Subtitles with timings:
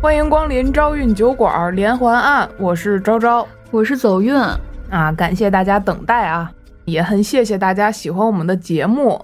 [0.00, 4.32] 欢迎光临招运酒馆连环案，我是昭昭，我是走运
[4.90, 6.48] 啊，感谢大家等待啊，
[6.84, 9.20] 也很谢谢大家喜欢我们的节目。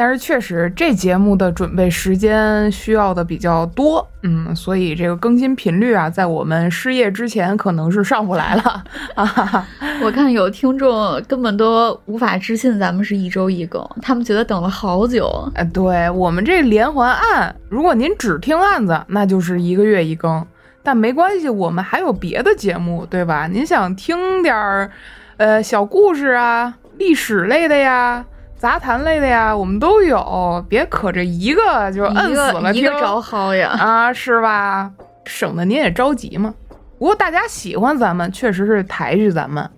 [0.00, 8.84] 但是确实，这节目的准备时间需要的比较多，嗯，所以这个更新频率啊，在我们失业之前可能是上不来了
[9.16, 9.66] 啊。
[10.00, 15.50] 我看有听众根本都无法置信咱们是一周一更，他们觉得等了好久。
[15.56, 20.46] 哎，对我们这连环案，如果您只听案子，那就是一个月一更，
[20.84, 23.48] 但没关系，我们还有别的节目，对吧？
[23.48, 24.92] 您想听点儿，
[25.38, 28.24] 呃，小故事啊，历史类的呀。
[28.58, 34.90] 杂谈类的呀，我们都有，别可着一个就摁死了，一个着薅呀啊，是吧？
[35.24, 36.52] 省得您也着急嘛。
[36.98, 39.68] 不过大家喜欢咱们，确实是抬举咱们。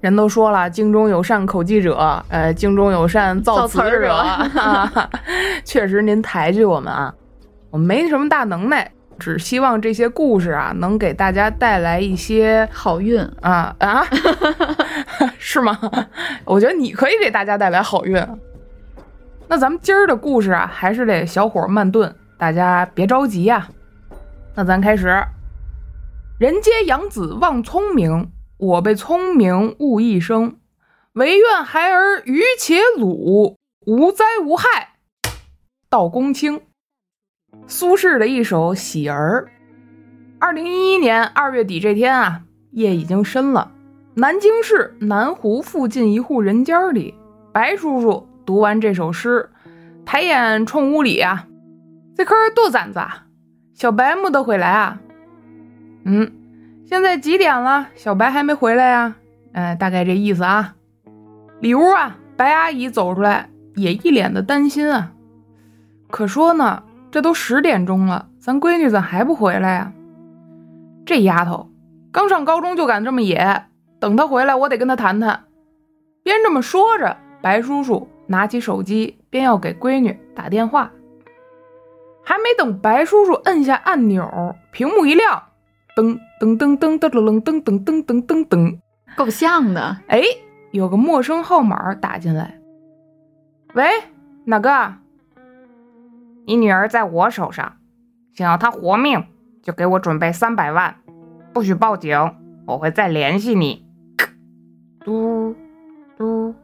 [0.00, 4.24] 人都说了，京中有善口技者，呃，京中有善造词者，
[5.64, 7.12] 确实您抬举我们啊，
[7.70, 8.88] 我们没什么大能耐。
[9.18, 14.04] 只希望这些故事啊，能给大家带来一些好运啊啊，
[15.44, 15.76] 是吗？
[16.46, 18.16] 我觉得你可以给大家带来好运。
[19.48, 23.68] 那咱们今儿的故事啊，还是得小火慢炖，大家别着急呀。
[24.54, 25.20] 那咱开始。
[26.38, 30.56] 人皆养子望聪明，我被聪明误一生。
[31.14, 34.94] 唯愿孩儿愚且鲁，无灾无害，
[35.90, 36.60] 道公卿。
[37.66, 39.48] 苏轼的一首《喜儿》。
[40.38, 43.72] 二零一一年二月底这天啊，夜已经深了。
[44.14, 47.14] 南京市南湖附近一户人家里，
[47.50, 49.48] 白叔叔读完这首诗，
[50.04, 51.46] 抬眼冲屋里啊，
[52.14, 53.24] 这可多攒子啊！
[53.72, 55.00] 小白没得回来啊？
[56.04, 56.30] 嗯，
[56.84, 57.88] 现在几点了？
[57.94, 59.14] 小白还没回来呀？
[59.52, 60.74] 哎，大概这意思啊。
[61.60, 65.12] 里屋啊，白阿姨走出来，也一脸的担心啊。
[66.10, 66.82] 可说呢。
[67.10, 69.92] 这都十点钟了，咱闺女咋还不回来呀？
[71.04, 71.68] 这丫头
[72.10, 73.66] 刚上高中就敢这么野，
[74.02, 75.44] 等他回来我得跟他谈谈。
[76.24, 80.90] 边这么说着，白叔叔拿起手机，边要给闺女打电话。
[82.24, 85.44] 还没等白叔叔摁下按钮，屏幕一亮，
[85.96, 88.78] 噔噔噔噔噔噔噔噔噔噔噔噔，
[89.16, 89.98] 够像的。
[90.08, 90.20] 哎，
[90.72, 92.58] 有个陌生号码打进来。
[93.74, 93.84] 喂，
[94.46, 94.94] 哪个？
[96.44, 97.76] 你女儿在我手上，
[98.34, 99.26] 想要她活命，
[99.62, 100.96] 就给我准备三百万，
[101.52, 102.34] 不许报警，
[102.66, 103.81] 我会再联系你。
[105.04, 105.54] 嘟
[106.16, 106.54] 嘟，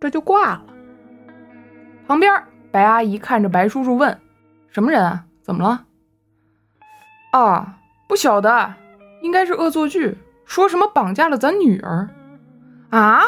[0.00, 0.64] 这就挂了。
[2.06, 4.18] 旁边白阿姨看着白叔叔问
[4.68, 5.24] ：“什么人啊？
[5.42, 5.84] 怎么了？”
[7.32, 8.74] 啊，不晓得，
[9.22, 12.08] 应该是恶作剧，说什么绑架了咱女儿。
[12.90, 13.22] 啊，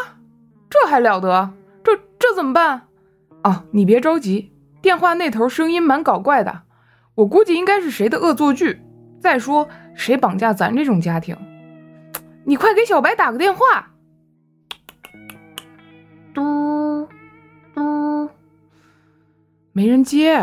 [0.70, 1.50] 这还了得？
[1.82, 2.82] 这这怎么办？
[3.42, 4.52] 哦，你别着急。
[4.80, 6.62] 电话那头声音蛮搞怪的，
[7.14, 8.82] 我估计应该是谁的恶作剧。
[9.20, 11.36] 再说，谁绑架咱这种家庭？
[12.44, 13.90] 你快给小白打个电话。
[16.34, 17.08] 嘟
[17.74, 18.28] 嘟，
[19.72, 20.40] 没人接。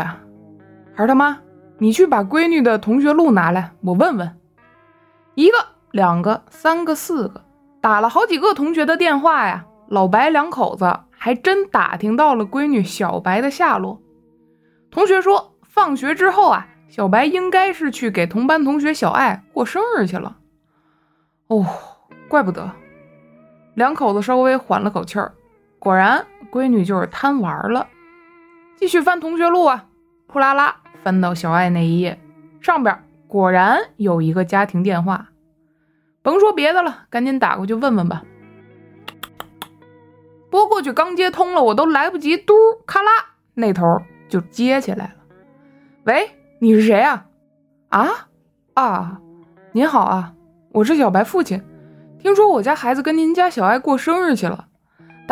[0.94, 1.38] 孩他妈，
[1.78, 4.38] 你去把闺女的同学录拿来，我问问。
[5.34, 5.56] 一个、
[5.90, 7.44] 两个、三个、四个，
[7.80, 9.66] 打了好几个同学的电话呀。
[9.88, 14.00] 老白两口子还真打听到了闺女小白的下落。
[14.90, 20.38] 同学说，放学之后啊，小白应该是去给同班同学小爱过生日去了。
[21.48, 21.66] 哦，
[22.28, 22.70] 怪不得。
[23.74, 25.34] 两口子稍微缓了口气儿，
[25.82, 27.88] 果然闺女就是贪玩了。
[28.76, 29.86] 继续翻同学录啊，
[30.28, 32.20] 扑啦啦翻到小爱那一页，
[32.60, 35.30] 上边果然有一个家庭电话。
[36.22, 38.22] 甭说别的了，赶紧打过去问问吧。
[40.52, 42.54] 拨过去刚接通了，我都来不及嘟
[42.86, 43.10] 咔啦
[43.54, 43.84] 那头。
[44.28, 45.14] 就接起来了，
[46.04, 47.26] 喂，你是谁啊？
[47.88, 48.28] 啊
[48.74, 49.20] 啊，
[49.72, 50.32] 您好啊，
[50.70, 51.60] 我是小白父亲。
[52.20, 54.68] 听说我家孩子跟您家小爱过生日去了，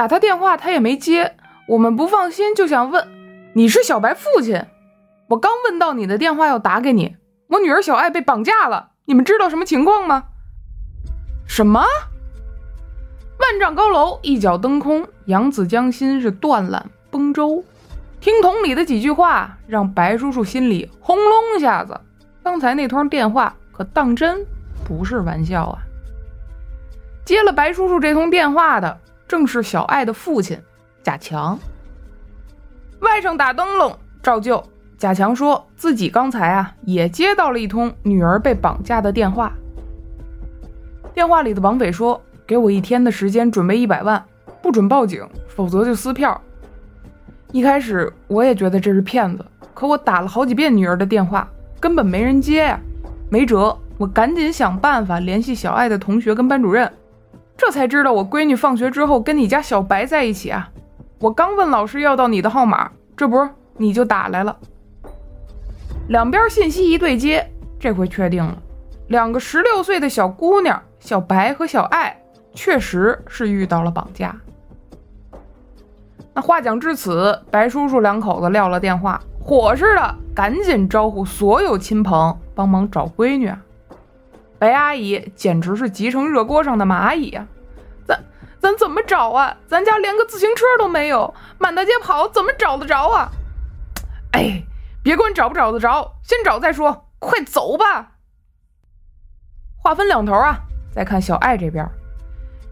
[0.00, 3.06] 打他电话他也没接，我们不放心，就想问，
[3.52, 4.64] 你是小白父亲？
[5.28, 7.16] 我刚问到你的电话要打给你，
[7.48, 10.24] 我女儿小爱被绑架了，你们知道什么情况吗？
[11.46, 11.84] 什么？
[13.40, 16.80] 万丈高楼一脚蹬空，扬子江心是断缆
[17.10, 17.62] 崩舟。
[18.22, 22.00] 听筒里的几句话，让白叔叔心里轰隆一下子。
[22.42, 24.46] 刚才那通电话可当真
[24.82, 25.78] 不是玩笑啊！
[27.26, 28.98] 接了白叔叔这通电话的，
[29.30, 30.60] 正是小爱的父亲
[31.04, 31.56] 贾强。
[32.98, 34.60] 外甥打灯笼照旧，
[34.98, 39.52] 贾强说自己刚才啊也接到了一通女儿被绑架的电话。
[41.14, 44.20] 电话里的绑匪说：“给我一天的时间准备一百万，
[44.60, 46.40] 不准报警，否则就撕票。”
[47.52, 51.48] 一开始我也觉得这是骗子，可我打了好几遍女儿的电话，
[51.78, 52.80] 根本没人接呀。
[53.30, 56.92] 没辙，我赶紧想办法联系小爱的同学跟班主任，
[57.60, 60.70] 这才知道我闺女放学之后跟你家小白在一起啊。
[61.18, 63.46] 我刚问老师要到你的号码，这不
[63.76, 64.56] 你就打来了。
[66.08, 67.46] 两边信息一对接，
[67.78, 68.56] 这回确定了，
[69.08, 72.18] 两个十六岁的小姑娘小白和小爱
[72.54, 74.34] 确实是遇到了绑架。
[76.32, 83.60] 那话讲至此，白叔叔两口子撂了电话，火似的赶紧招呼所有亲朋帮忙找闺女啊。
[84.60, 87.44] 白阿姨简直是急成热锅上的蚂蚁呀！
[88.06, 88.22] 咱
[88.60, 89.56] 咱怎么找啊？
[89.66, 93.32] 咱家连个自行车都没有，满大街跑怎么找得着啊？
[94.34, 94.62] 哎。
[95.02, 97.06] 别管找不找得着，先找再说。
[97.18, 98.16] 快走吧。
[99.78, 100.60] 话分两头啊，
[100.92, 101.88] 再看小爱这边，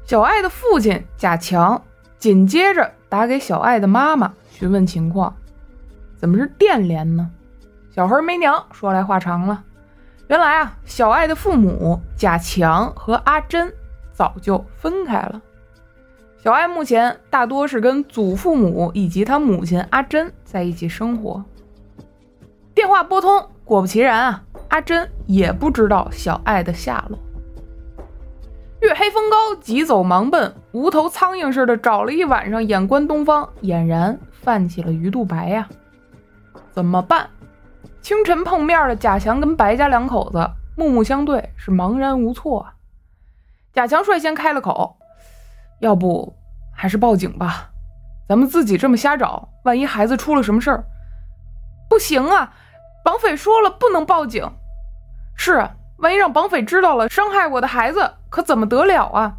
[0.04, 1.82] 小爱的父亲贾强
[2.18, 5.34] 紧接着打给小爱的妈妈询问情况，
[6.18, 7.30] 怎么是电联呢？
[7.90, 9.64] 小孩没娘，说来话长了。
[10.28, 13.72] 原来啊，小爱的父母贾强和阿珍
[14.12, 15.40] 早就分开了。
[16.36, 21.42] 小爱目前大多是跟祖父母以及他母亲阿珍在一起生活。
[22.74, 27.18] 电话拨通，果不其然啊，阿珍也不知道小爱的下落。
[28.80, 35.66] 月黑风高，急走忙奔，无头苍蝇似的找了一晚上，眼观东方，俨然泛起了鱼肚白呀！
[36.70, 37.28] 怎么办？
[38.08, 40.38] 清晨碰面的贾强跟白家两口子
[40.78, 42.72] 目目相对，是茫然无措啊。
[43.74, 44.96] 贾强率先开了口
[45.80, 46.34] ：“要不
[46.74, 47.68] 还是报警吧，
[48.26, 50.82] 咱们自己这么瞎找，万一孩子出了什么事儿，
[51.90, 52.50] 不行啊！”
[53.04, 54.42] 绑匪说了不能报警，
[55.36, 55.68] 是，
[55.98, 59.36] 万一让绑匪知道了，伤害我的孩子可怎么得了啊？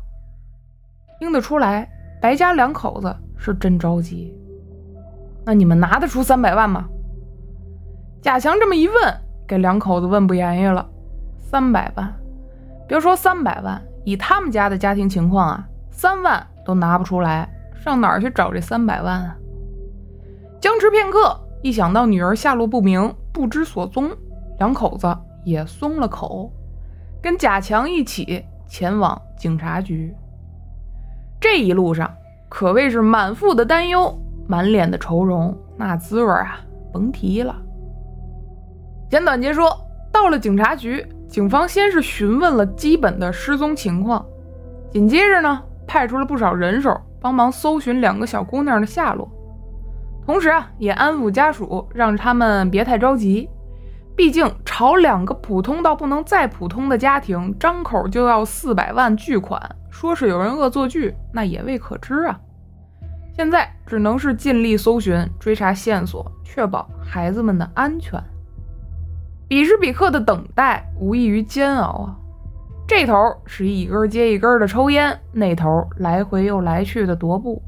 [1.17, 1.89] 听得出来，
[2.21, 4.31] 白家两口子是真着急。
[5.43, 6.87] 那你们拿得出三百万吗？
[8.21, 8.95] 贾强这么一问，
[9.47, 10.85] 给两口子问不言语了。
[11.39, 12.13] 三百万，
[12.87, 19.35] 别说三百万，以他们家的家庭情况啊，三万都拿不出来，上哪儿去找这三百万啊？
[20.59, 23.13] 僵持片刻，一想到女儿下落不明。
[23.31, 24.09] 不知所踪，
[24.57, 26.51] 两口子也松了口，
[27.21, 30.13] 跟贾强一起前往警察局。
[31.39, 32.13] 这一路上
[32.49, 34.13] 可谓是满腹的担忧，
[34.45, 36.59] 满脸的愁容，那滋味啊，
[36.91, 37.55] 甭提了。
[39.09, 39.75] 简短截说，
[40.11, 44.23] 到了警察局，警方先是询问了基本的失踪情况，
[44.91, 49.27] 紧接着呢，派出了不少人手帮忙搜寻两个小姑娘的下落。
[50.23, 53.49] 同时啊，也安抚家属，让他们别太着急。
[54.15, 59.59] 毕竟朝两个普通到不能再普通的家庭，张口就要四百万巨款，
[59.89, 62.39] 说是有人恶作剧，那也未可知啊。
[63.35, 68.21] 现在只能是尽力搜寻、追查线索，确保孩子们的安全。
[69.49, 72.15] 彼时彼刻的等待，无异于煎熬啊。
[72.87, 73.13] 这头
[73.45, 77.61] 是一根接一根的抽烟，那头来回又来去的踱步，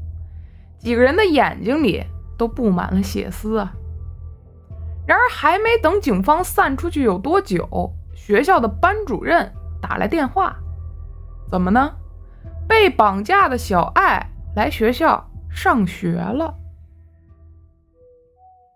[0.78, 2.02] 几个人的眼睛里。
[2.38, 3.72] 都布满了血丝啊！
[5.06, 10.56] 然而，还没等警方散出去有多久，学校的班主任打来电话，
[11.52, 11.92] 怎么呢？
[12.66, 16.52] 被绑架的小爱来学校上学了。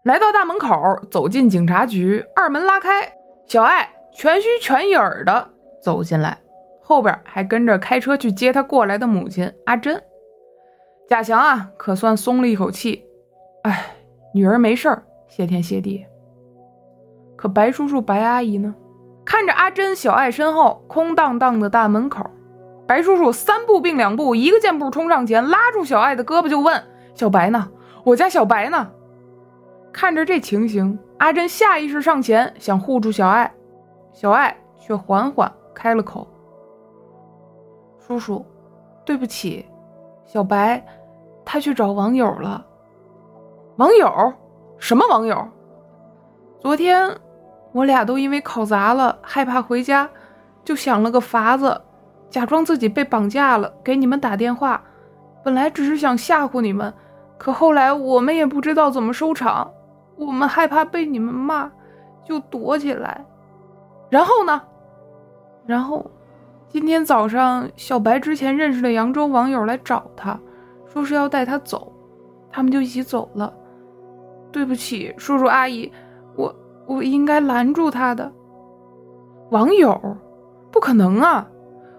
[0.07, 0.71] 来到大门口，
[1.11, 3.13] 走进警察局，二门拉开，
[3.49, 5.51] 小爱全虚全影的
[5.83, 6.39] 走进来，
[6.81, 10.01] 后边还跟着开车去接他过来的母亲阿珍。
[11.09, 13.05] 贾强啊，可算松了一口气。
[13.65, 13.97] 哎，
[14.33, 16.07] 女儿没事儿，谢天谢地。
[17.35, 18.73] 可白叔叔、白阿姨呢？
[19.25, 22.25] 看着阿珍、小爱身后空荡荡的大门口，
[22.87, 26.81] 白叔叔三步并两步，一个箭步冲上前，拉住小爱的胳膊就问
[27.17, 27.69] ：“小白呢？
[28.05, 28.89] 我家小白呢？”
[29.97, 33.51] 看着这情形，阿珍下意识上前想护住小爱，
[34.13, 36.29] 小爱却缓缓开了口
[37.99, 38.45] ：“叔叔，
[39.07, 39.65] 对不起，
[40.27, 40.85] 小白
[41.47, 42.63] 他去找网友了。”
[43.77, 44.35] 网友？
[44.77, 45.49] 什么网友？
[46.61, 47.11] 昨天
[47.73, 50.07] 我俩都因为考砸了，害怕回家，
[50.63, 51.81] 就想了个法子，
[52.29, 54.83] 假装自己被绑架了，给你们打电话。
[55.43, 56.93] 本来只是想吓唬你们，
[57.39, 59.73] 可后来我们也不知道怎么收场，
[60.17, 61.71] 我们害怕被你们骂，
[62.25, 63.25] 就躲起来。
[64.11, 64.63] 然后呢？
[65.67, 66.09] 然后
[66.69, 70.39] 今天早上，小白之前认识的扬州网友来找他，
[70.87, 71.93] 说是要带他走，
[72.51, 73.53] 他们就一起走了。
[74.53, 75.93] 对不起，叔叔阿姨，
[76.35, 76.55] 我
[76.87, 78.33] 我应该拦住他的。
[79.51, 80.01] 网友，
[80.71, 81.47] 不可能啊！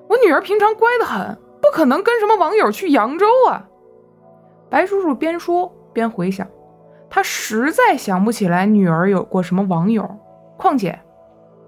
[0.07, 3.67] 我女儿平常乖得很，不可能跟什么网友去扬州啊！
[4.69, 6.47] 白叔叔边说边回想，
[7.09, 10.07] 他实在想不起来女儿有过什么网友。
[10.57, 10.99] 况且，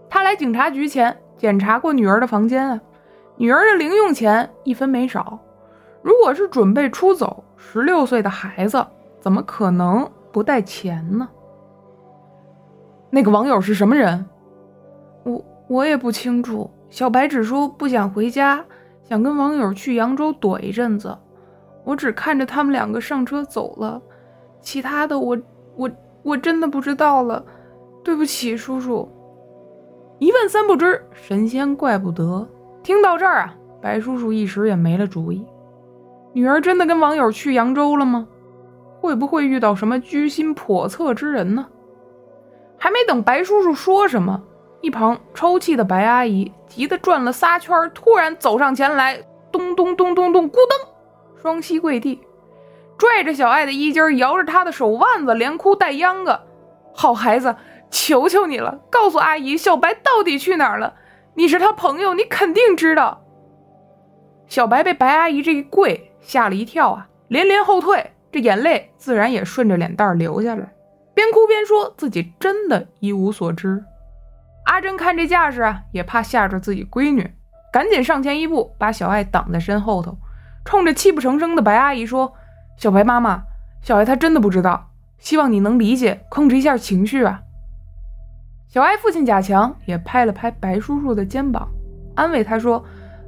[0.09, 2.81] 他来警察局前检查过女儿的房间啊，
[3.37, 5.39] 女儿的零用钱一分没少。
[6.01, 8.85] 如果是准备出走，十六岁的孩子
[9.19, 11.29] 怎么可能不带钱呢？
[13.09, 14.25] 那个网友是什么人？
[15.23, 16.69] 我我也不清楚。
[16.89, 18.65] 小白只说不想回家，
[19.03, 21.15] 想跟网友去扬州躲一阵子。
[21.83, 24.01] 我只看着他们两个上车走了，
[24.61, 25.37] 其他的我
[25.75, 25.89] 我
[26.23, 27.43] 我真的不知道了。
[28.03, 29.07] 对不起，叔叔。
[30.19, 32.47] 一问三不知，神仙怪不得。
[32.81, 35.45] 听到这儿啊，白叔叔一时也没了主意。
[36.33, 38.27] 女儿真的跟网友去扬州了吗？
[39.01, 41.65] 会不会遇到什么居心叵测之人呢？
[42.77, 44.41] 还没等白叔叔说什么，
[44.81, 52.21] 一旁抽泣的白阿姨急得转了仨圈，突然走上前来，咚咚咚咚咚，咕噔，双膝跪地，
[52.99, 56.39] 拽着小爱的衣襟，摇着她的手腕子，连哭带秧歌
[56.93, 57.55] ：“好孩子，
[57.89, 60.93] 求求你了，告诉阿姨，小白到底去哪儿了？
[61.35, 63.23] 你是他朋友，你肯定知道。”
[64.47, 70.73] 小白被白阿姨这一跪吓了一跳啊，连连后退，这眼泪自然也顺着脸蛋流下来。
[71.13, 73.83] 边哭边说自己真的一无所知。
[74.65, 77.31] 阿珍看这架势啊，也怕吓着自己闺女，
[77.71, 80.17] 赶紧上前一步，把小爱挡在身后头，
[80.65, 82.33] 冲着泣不成声的白阿姨说
[82.79, 83.43] ：“小白妈妈，
[83.81, 87.41] 小爱她真的不知道，希望你能理解，控制一下情绪啊。”
[88.69, 91.67] 小爱父亲贾强也拍了拍白叔叔的肩膀，
[92.15, 92.81] 安慰他说：“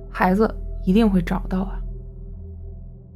[0.09, 0.55] 孩子
[0.85, 1.77] 一定会找到啊。”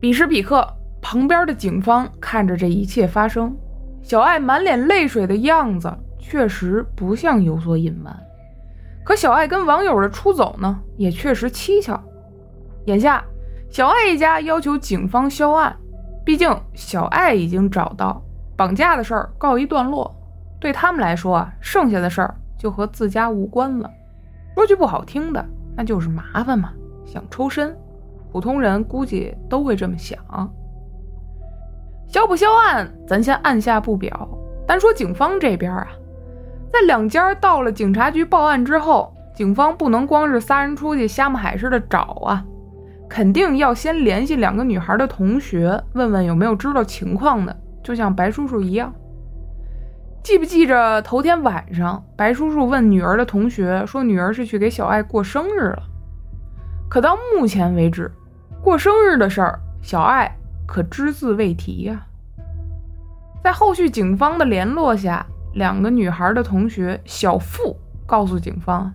[0.02, 0.68] 彼时彼刻，
[1.02, 3.56] 旁边的警方看着这一切发生。
[4.02, 5.90] 小爱满脸泪水的样子，
[6.20, 8.14] 确实不像有所隐瞒。
[9.06, 12.04] 可小爱跟网友的出走呢，也确实蹊跷。
[12.88, 13.24] 眼下，
[13.70, 15.76] 小爱一家要求警方销案，
[16.26, 18.22] 毕竟小爱已经找到
[18.58, 20.14] 绑架的事儿告一段落，
[20.60, 23.90] 对他们来说啊，剩下的事儿就和自家无关了。
[24.56, 25.46] 说句不好听的，
[25.78, 26.74] 那就是麻烦嘛，
[27.06, 27.78] 想抽身。
[28.32, 30.20] 普通人估计都会这么想。
[32.08, 34.28] 销不销案，咱先按下不表。
[34.68, 35.88] 单说警方这边啊，
[36.74, 42.44] 在两家到了警察局报案之后，警方不能光是仨人出去瞎摸海似的找啊，
[43.10, 47.56] 肯定要先联系两个女孩的同学，问问有没有知道情况的。
[47.84, 48.94] 就像白叔叔一样，
[50.24, 55.84] 记不记着头天晚上，白叔叔问女儿的同学说，女儿是去给小爱过生日了。
[56.90, 58.12] 可到目前为止，
[58.62, 60.36] 过生日的事儿，小爱。
[60.68, 62.04] 可只字未提呀。
[63.44, 68.92] 在后续警方的联络下，两个女孩的同学小付告诉警方，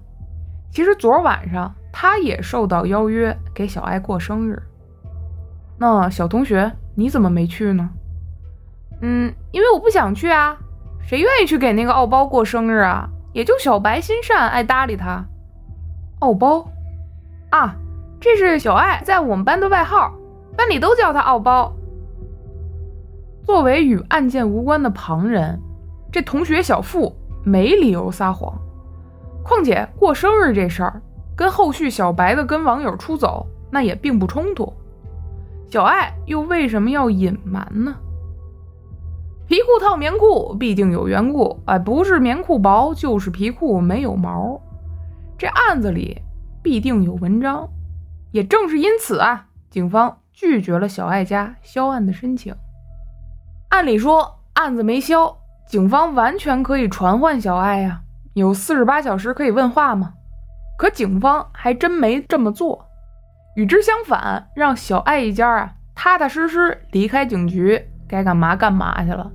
[0.72, 4.62] 其实昨晚上她也受到邀约给小爱过生日。
[5.78, 7.88] 那小同学你怎么没去呢？
[9.02, 10.56] 嗯，因为我不想去啊。
[11.02, 13.08] 谁愿意去给那个奥包过生日啊？
[13.32, 15.24] 也就小白心善，爱搭理他。
[16.20, 16.68] 奥包
[17.50, 17.74] 啊，
[18.20, 20.14] 这是小爱在我们班的外号。
[20.56, 21.72] 班里都叫他奥包。
[23.44, 25.58] 作为与案件无关的旁人，
[26.12, 28.52] 这同学小付没理由撒谎。
[29.42, 31.00] 况且过生日这事儿
[31.40, 34.70] 跟后续小白的跟网友出走那也并不冲突。
[35.70, 37.96] 小爱又为什么要隐瞒呢？
[39.46, 44.60] 皮裤套棉裤必定有缘故，哎，不是棉裤薄，就是皮裤没有毛。
[45.38, 46.20] 这案子里
[46.62, 47.66] 必定有文章。
[48.32, 50.18] 也正是因此啊，警方。
[50.34, 52.54] 拒绝了小爱家销案的申请。
[53.70, 55.34] 按理说，案子没销，
[55.66, 58.02] 警方完全可以传唤小爱呀，
[58.34, 60.12] 有四十八小时可以问话吗？
[60.80, 62.86] 可警方还真没这么做。
[63.54, 69.30] 与之相反，让小爱一家啊踏踏实实离开警局，该干嘛干嘛去了。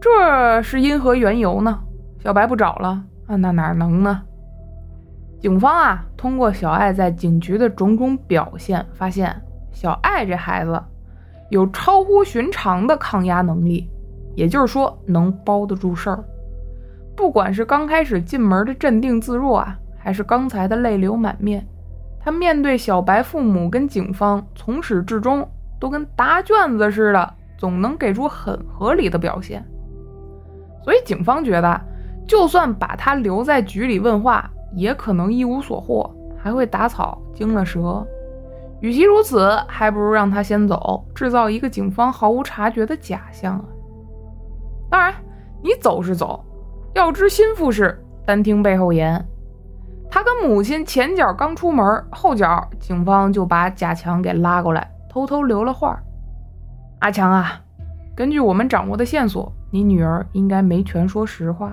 [0.00, 1.76] 这是因何缘由呢？
[2.20, 2.90] 小白不找了
[3.26, 3.34] 啊？
[3.34, 4.22] 那哪能呢？
[5.40, 9.34] 警方啊，通过小爱在警局的种种表现，发现。
[9.72, 10.80] 小爱这孩子
[11.48, 13.90] 有超乎寻常的抗压能力，
[14.36, 16.22] 也就是说能包得住事儿。
[17.16, 21.64] 不管是刚开始进门的镇定自若啊，还是刚才的泪流满面，
[22.18, 29.64] 他面对小白父母跟警方，从始至终都跟答卷子似的，总能给出很合理的表现。
[30.82, 31.80] 所以警方觉得，
[32.26, 38.04] 就算把他留在局里问话，也可能一无所获，还会打草惊了蛇。
[38.80, 43.64] 与其如此，还不如让他先走，制造一个警方毫无察觉的假象啊！
[44.90, 45.14] 当然，
[45.62, 46.44] 你走是走，
[46.92, 49.24] 要知心腹事，单听背后言。
[50.14, 55.98] 他跟母亲前脚刚出门，后脚警方就把贾强给拉过来，偷偷留了话
[57.00, 57.58] ：“阿强啊，
[58.14, 61.72] 根据我们掌握的线索，你女儿应该没全说实话。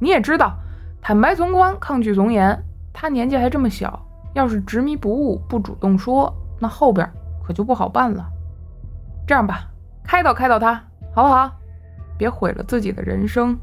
[0.00, 0.52] 你也知道，
[1.00, 2.60] 坦白从宽，抗拒从严。
[2.92, 7.08] 他年纪还这么小，要是执迷不悟，不主动说，那后边
[7.46, 8.26] 可就不好办了。
[9.28, 9.60] 这样吧，
[10.02, 10.74] 开导开导他，
[11.14, 11.52] 好不好？
[12.18, 13.56] 别毁了自己的人生。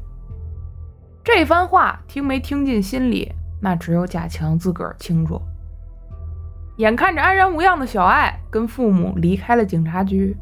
[1.22, 3.30] 这番话听没听进心里，
[3.64, 5.40] 那只有贾强自个儿清楚。
[6.76, 10.36] 眼看着安然无恙的小爱跟父母离开了警察局，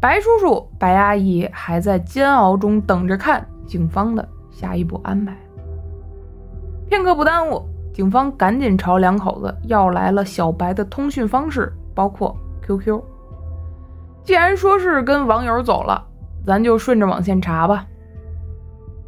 [0.00, 5.36] 白叔叔、白阿姨还在煎熬中等着看警方的下一步安排。
[6.88, 13.02] 片刻不耽误，警方赶紧朝两口子要来了小白的通讯方式，包括 QQ。
[14.22, 16.06] 既然说是跟网友走了，
[16.46, 17.84] 咱就顺着网线查吧。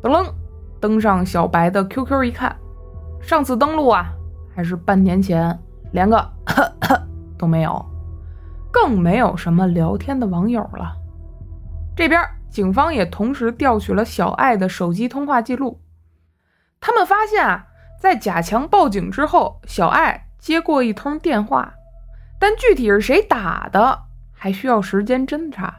[0.03, 0.27] 噔噔，
[0.81, 2.57] 登上小白的 QQ 一看，
[3.21, 4.13] 上次登录啊，
[4.55, 5.59] 还是半年前，
[5.93, 7.01] 连个咳 咳
[7.37, 7.85] 都没有，
[8.71, 10.97] 更没有什么聊天的网友了。
[11.95, 15.81] 这边警方也同时调取了小爱的手机通话记录，
[16.81, 17.65] 他们发现啊。
[18.01, 21.75] 在贾强报警之后，小爱接过一通电话，
[22.39, 23.99] 但具体是谁打的，
[24.33, 25.75] 还需要时间侦查。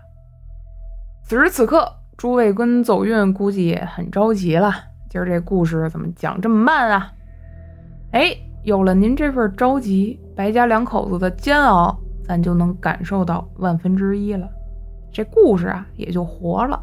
[1.23, 4.73] 此时此刻，朱卫跟走运估计也很着急了。
[5.09, 7.09] 今儿这故事怎么讲这么慢啊？
[8.11, 14.49] 哎，有了您这份着急，白家两口子的煎熬，咱就能感受到万分之一了。
[15.11, 16.81] 这故事啊，也就活了。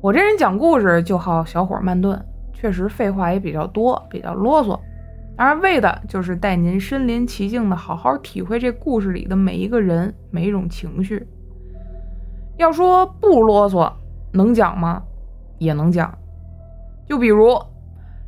[0.00, 2.18] 我这人讲故事就好小火慢炖。
[2.54, 4.78] 确实废话也比较多，比较啰嗦，
[5.36, 11.26] 而为的就是带您身临其境的好好体会这故事里的每一个人、每一种情绪。
[12.58, 13.90] 要说不啰嗦，
[14.32, 15.02] 能讲吗？
[15.58, 16.12] 也能讲。
[17.06, 17.58] 就比如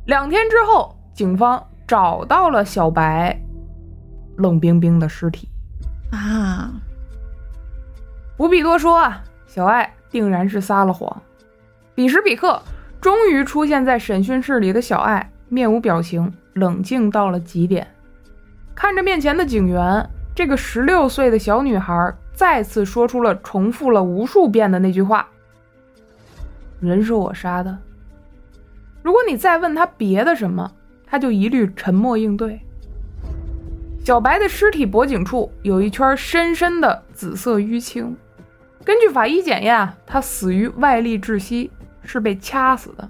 [0.05, 3.39] 两天之后，警方找到了小白
[4.37, 5.47] 冷冰冰的尸体
[6.11, 6.73] 啊！
[8.35, 11.21] 不必多说啊，小爱定然是撒了谎。
[11.95, 12.61] 彼时彼刻。
[13.01, 17.85] 终于出现在审讯室里的小爱，面无表情，冷静到了极点。
[18.73, 25.27] 看着面前的警员，这个十六岁的小女孩再次说出了重复了无数遍的那句话
[26.79, 27.77] ：“人是我杀的。”
[29.03, 30.71] 如果你再问他别的什么，
[31.13, 32.59] 他就一律沉默应对。
[34.03, 38.17] 小白的尸体脖颈处有一圈深深的紫色淤青，
[38.83, 41.69] 根据法医检验，他死于外力窒息。
[42.05, 43.09] 是被掐死的。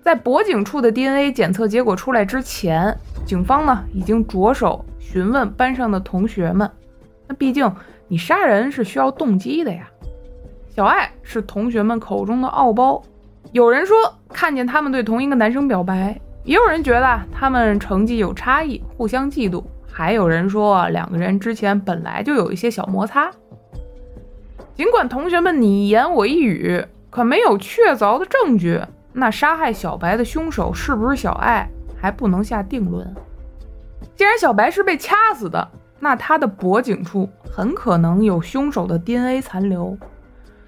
[0.00, 6.70] 在脖颈处的 DNA 检测结果出来之前，警方呢已经着手询问班上的同学们。
[7.26, 7.70] 那毕竟
[8.08, 9.86] 你杀人是需要动机的呀。
[10.70, 13.02] 小爱是同学们口中的傲包，
[13.52, 13.94] 有人说
[14.30, 23.30] 看见他们对同一个男生表白，也有人觉得他们成绩有差异，互相嫉妒，还有人说两个人之前本来就有一些小摩擦。
[24.74, 26.84] 尽管同学们你一言我一语。
[27.10, 28.80] 可没有确凿的证据，
[29.12, 33.14] 那杀害小白的凶手是不是小爱还不能下定论。
[34.16, 39.96] 既然小白是被掐死的，那他的脖颈处很可能有凶手的 DNA 残留，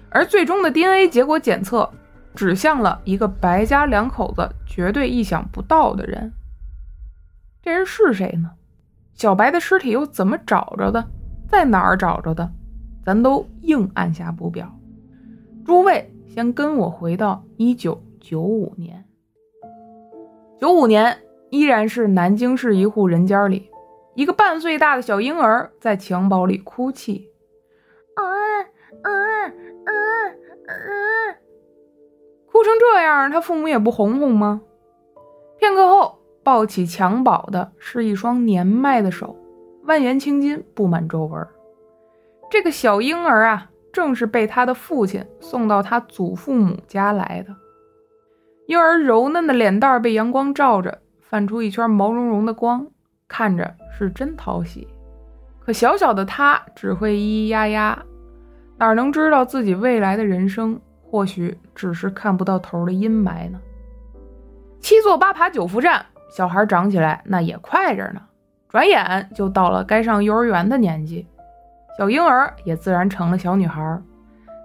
[0.09, 1.91] 而最终的 DNA 结果检测
[2.37, 6.31] 指向了一个白家两口子绝对意想不到的人。
[7.63, 8.51] 这人是谁呢？
[9.15, 11.03] 小白的尸体又怎么找着的？
[11.49, 12.51] 在哪儿找着的？
[13.03, 14.71] 咱都硬按下不表。
[15.65, 16.13] 诸位。
[16.27, 19.03] 先跟我回到一九九五年。
[20.61, 21.17] 九五年，
[21.49, 23.71] 依然是南京市一户人家里，
[24.13, 27.27] 一个半岁大的小婴儿在襁褓里哭泣，
[32.57, 34.61] 哭成这样，他父母也不哄哄吗？
[35.59, 39.37] 片刻后，抱起襁褓的是一双年迈的手，
[39.85, 41.47] 蜿蜒青筋，布满皱纹。
[42.49, 43.69] 这个小婴儿啊。
[43.93, 47.55] 正是被他的父亲送到他祖父母家来的。
[48.67, 52.85] 婴儿柔嫩的脸蛋被阳光照着，泛出一圈毛茸茸的光，
[53.27, 54.87] 看着是真讨喜。
[55.65, 58.03] 可小小的他只会咿咿呀呀，
[58.77, 63.59] 哪能知道自己未来的人生或许只是看不到头的阴霾呢？
[64.79, 68.21] 七坐八爬九扶站，小孩长起来那也快着呢，
[68.69, 71.25] 转眼就到了该上幼儿园的年纪。
[71.97, 73.99] 小婴儿也自然成了小女孩，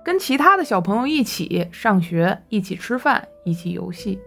[0.05, 4.21] 跟其他的小朋友一起上学，一起吃饭，一起游戏。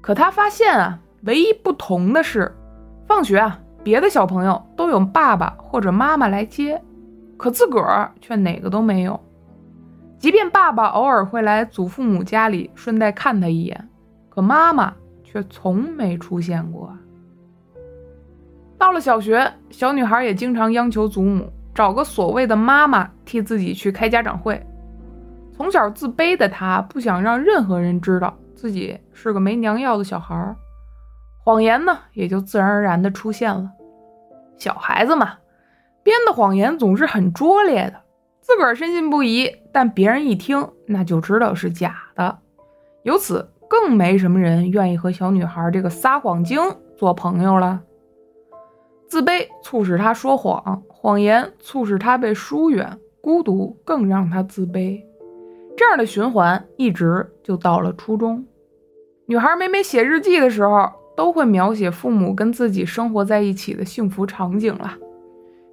[0.00, 2.50] 可他发现啊，唯一不同的是，
[3.06, 6.80] 放学啊，别的小朋友都有爸爸或者妈妈来接，
[7.36, 9.20] 可自个儿却哪个都没有。
[10.18, 13.88] 即便爸爸偶尔会来祖父母家里顺带看他一眼，
[14.28, 16.92] 可妈妈却从没出现过。
[18.76, 21.50] 到了小学，小女孩也经常央求祖母。
[21.74, 24.60] 找个所谓的妈妈替自己去开家长会。
[25.52, 30.56] 从小自卑的她，不想让任何人知道自己是个没娘要的小孩，
[31.44, 33.70] 谎言呢也就自然而然的出现了。
[34.56, 35.34] 小孩子嘛，
[36.02, 38.00] 编的谎言总是很拙劣的，
[38.48, 42.38] 自个儿深信不疑，但别人一听那就知道是假的。
[43.02, 46.58] 由此，更没什么人愿意和小女孩这个撒谎精
[46.96, 47.82] 做朋友了。
[49.06, 54.98] 自卑促使她说谎，谎言促使她被疏远，孤独更让她自卑。
[55.76, 58.42] 这样的循环一直就到了初中。
[59.26, 64.96] 女孩每每写日记的时候，都会描写父母跟自己生活在一起的幸福场景了。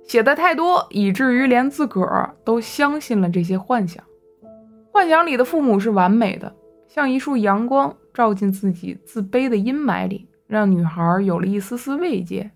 [0.06, 4.04] 写的太多，以至于连自个儿都相信了这些幻想。
[4.92, 6.56] 幻想里的父母是完美的，
[6.88, 12.52] 像一束阳光照进自己自卑的阴霾里，让女孩有了一丝丝慰藉。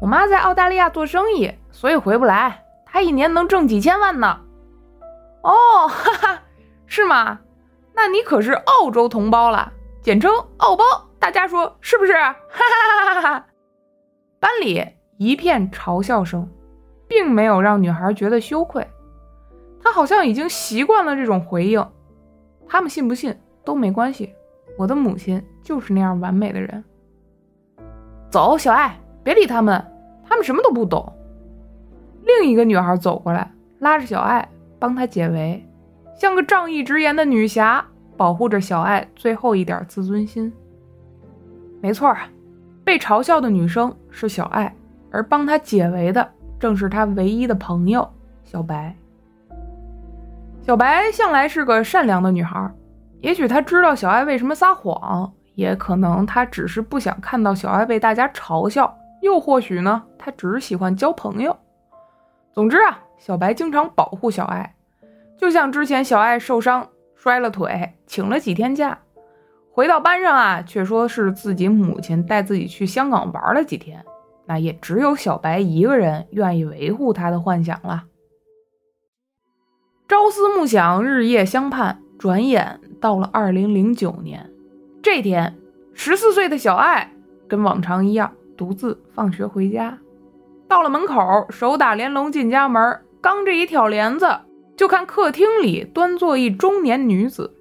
[0.00, 2.62] 我妈在澳大利亚做生意，所以回不来。
[2.84, 4.40] 她一年能挣几千万呢。
[5.42, 6.42] 哦，哈哈，
[6.86, 7.40] 是吗？
[7.94, 10.84] 那你可是澳洲同胞了，简称澳胞。
[11.18, 12.12] 大家说是不是？
[12.12, 13.46] 哈哈哈哈哈哈！
[14.38, 16.48] 班里一片嘲笑声，
[17.08, 18.86] 并没有让女孩觉得羞愧。
[19.82, 21.86] 她好像已经习惯了这种回应。
[22.66, 24.34] 他们信不信都没关系，
[24.76, 26.84] 我的母亲就是那样完美的人。
[28.30, 29.84] 走，小爱，别理他们，
[30.24, 31.12] 他们什么都不懂。
[32.24, 34.48] 另一个女孩走过来，拉着小爱。
[34.78, 35.66] 帮她解围，
[36.20, 37.82] 像个仗义直言的女侠，
[38.14, 40.52] 保护着小爱最后一点自尊心。
[41.80, 42.14] 没错，
[42.84, 44.75] 被嘲笑的女生是小爱，
[45.16, 46.28] 而帮她解围的
[46.60, 48.06] 正是她唯一的朋友
[48.44, 48.94] 小白。
[50.60, 52.70] 小白向来是个善良的女孩，
[53.20, 61.56] 也许她知道小爱为什么撒谎，也可能她只是不想看到小爱被大家嘲笑，又或许呢，她只是喜欢交朋友。
[62.52, 63.00] 总之啊。
[63.18, 64.74] 小白经常保护小爱，
[65.38, 68.98] 就像之前小爱受伤摔了腿，请了几天假，
[69.72, 74.04] 回到班上啊，却说是自己母亲带自己去香港玩了几天。
[74.46, 78.04] 那也只有小白一个人愿意维护他的幻想了。
[80.08, 84.48] 朝思暮想，日夜相盼，转眼到了二零零九年，
[85.02, 85.56] 这天，
[85.94, 87.12] 十四岁的小爱
[87.48, 89.98] 跟往常一样，独自放学回家，
[90.68, 93.00] 到了门口，手打帘笼进家门。
[93.20, 94.28] 刚这一挑帘子，
[94.76, 97.52] 就看客厅里端坐一中年女子，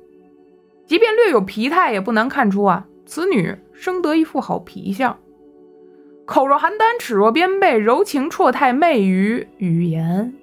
[0.85, 5.17] 即便略有疲态，也不难看出啊，此女生得一副好皮相。
[6.25, 10.33] 口若邯郸，齿若边贝，柔情绰态，媚于语言。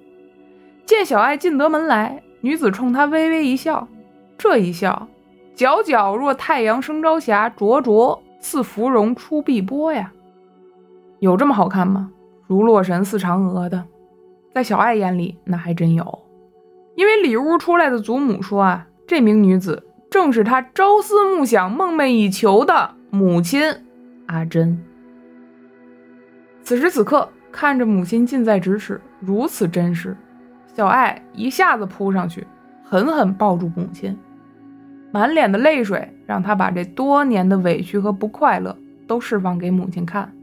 [0.85, 3.85] 见小爱进得门来，女子冲他微微一笑，
[4.37, 5.07] 这一笑，
[5.57, 10.13] 皎皎若太阳升朝霞，灼灼似芙蓉出碧波呀。
[11.19, 12.11] 有这么好看吗？
[12.47, 13.83] 如洛神似嫦娥的。
[14.53, 16.19] 在小爱眼里，那还真有，
[16.95, 23.63] 因为里屋出来的祖母说啊，这名女子正是她朝思暮想、梦寐以求的母亲
[24.27, 24.81] 阿珍。
[26.63, 30.15] 此时此刻，看着母亲近在咫尺，如此真实，
[30.73, 32.47] 小爱一下子扑上去，
[32.83, 34.17] 狠狠抱住母亲，
[35.11, 40.33] 满脸的泪水，让她把这多年的委屈和不快乐都释放给母亲看。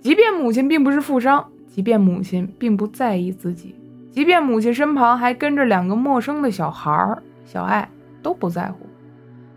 [0.00, 1.46] 即便母亲并不是富商。
[1.66, 3.76] 即便母亲并不在意自己，
[4.10, 7.88] 即便母亲身旁还跟着两个陌生的小孩儿，小爱
[8.20, 8.86] 都不在乎。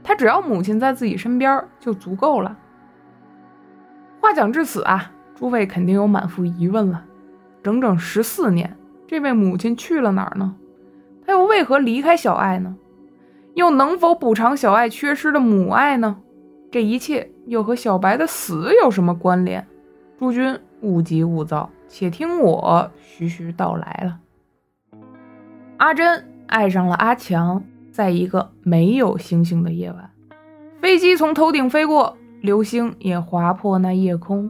[0.04, 2.56] 他只要母亲在自己身边就足够了。
[4.22, 5.12] 话讲至此啊，
[5.43, 7.03] 诸位肯定有满腹疑问了：
[7.62, 10.56] 整整十四年，这位母亲去了哪儿呢？
[11.25, 12.73] 她又为何离开小爱呢？
[13.53, 16.15] 又能否补偿小爱缺失的母爱呢？
[16.71, 19.67] 这一切又和小白的死有什么关联？
[20.17, 21.69] 诸君勿急勿躁。
[21.89, 24.19] 且听我徐徐道来了。
[25.75, 30.10] 阿珍爱上了阿强，在一个没有星星的夜晚，
[30.79, 34.49] 飞机从头顶飞过，流星也划破那夜空。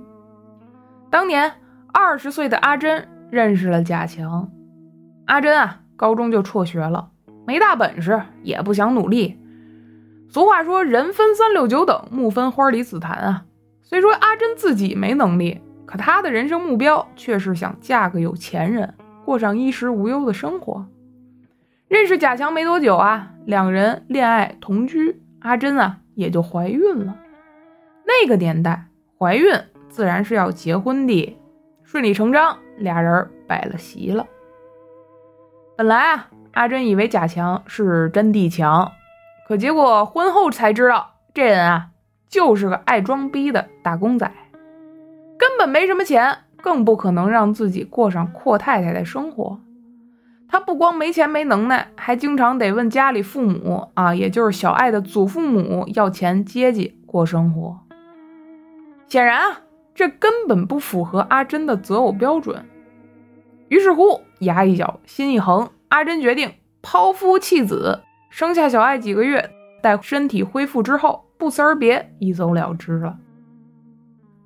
[1.13, 1.53] 当年
[1.93, 4.49] 二十岁的阿珍认识了贾强。
[5.25, 7.11] 阿珍啊，高中就辍学了，
[7.45, 9.39] 没大本事，也不想努力。
[10.27, 13.45] 俗话说，人分三六九等，木分花离紫檀啊。
[13.83, 15.61] 虽说阿珍自己没能力。
[15.85, 20.87] 可她的人生目标却是想嫁个有钱人，过上衣食无忧的生活。
[21.87, 27.15] 认识贾强没多久啊，两人恋爱同居，阿珍啊也就怀孕了。
[28.03, 28.87] 那个年代，
[29.19, 29.53] 怀孕
[29.93, 31.37] 自然是要结婚的，
[31.83, 34.25] 顺理成章，俩人摆了席了。
[35.77, 38.91] 本来啊，阿珍以为贾强是真地强，
[39.47, 41.89] 可结果婚后才知道，这人啊
[42.27, 44.31] 就是个爱装逼的打工仔。
[45.37, 49.59] 根本没什么钱，更不可能让自己过上阔太太的生活。
[50.49, 57.77] 他不光没钱没能耐，还经常得问家里父母啊，也就是小爱的祖父母要钱接济过生活。
[59.07, 59.61] 显然啊，
[59.95, 62.65] 这根本不符合阿珍的择偶标准。
[63.69, 66.51] 于是乎，牙一咬，心一横，阿珍决定
[66.81, 69.49] 抛夫弃子，生下小爱几个月，
[69.81, 73.17] 待身体恢复之后，不辞而别，一走了之了。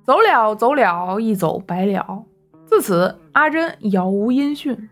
[0.04, 2.24] 走了，走了，一走百了。
[2.64, 4.88] 自此，阿珍杳无音讯。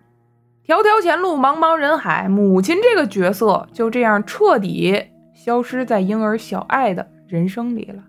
[0.66, 8.02] 迢迢前路，茫茫人海，母亲这个角色就这样彻底消失在婴儿小爱的人生里了。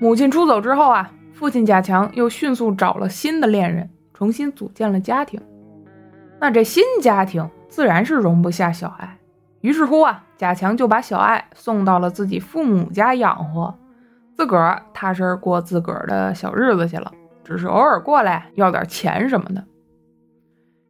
[0.00, 5.38] 母亲出走之后啊，父亲贾强又迅速找了新的恋人，重新组建了家庭。
[6.40, 9.18] 那这新家庭自然是容不下小爱，
[9.60, 13.78] 于是乎啊，贾强就把小爱送到了自己父母家养活，
[14.38, 17.12] 自个儿踏实过自个儿的小日子去了，
[17.44, 19.62] 只是偶尔过来要点钱什么的。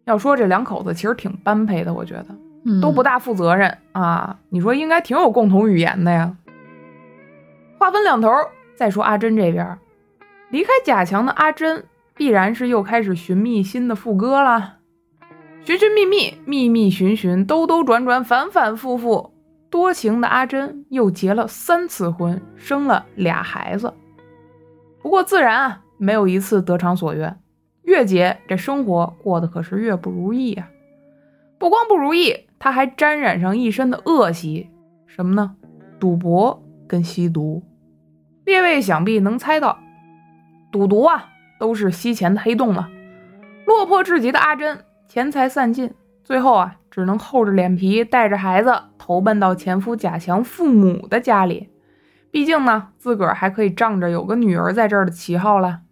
[0.04, 2.26] 要说这两口子其实挺般配的，我觉得
[2.80, 4.38] 都不大负责任啊。
[4.50, 6.36] 你说应该挺有共同语言的呀。
[7.76, 8.28] 话分两头，
[8.80, 9.78] 再说阿珍这边，
[10.48, 14.78] 离开贾强的阿珍，必然是又开始寻觅新的副歌了。
[15.62, 19.34] 寻寻觅觅，觅觅寻寻，兜兜转转，反反复复，
[19.68, 23.92] 多情的阿珍又结了三次婚，生了俩孩子。
[25.02, 27.38] 不过自然啊，没有一次得偿所愿。
[27.82, 30.66] 越结这生活过得可是越不如意啊！
[31.58, 34.70] 不光不如意，她还沾染上一身的恶习，
[35.06, 35.54] 什么呢？
[35.98, 37.62] 赌博跟吸毒。
[38.50, 39.78] 列位想必能猜到，
[40.72, 41.28] 赌毒啊，
[41.60, 42.90] 都是吸钱的黑洞了。
[43.64, 51.68] 落魄至极的阿珍，钱财散尽，最后啊，只能厚着脸皮带着孩子投奔到前夫贾强父母的家里。
[52.32, 55.82] 毕竟呢，自个儿还可以仗着有个女儿在这儿的旗号了。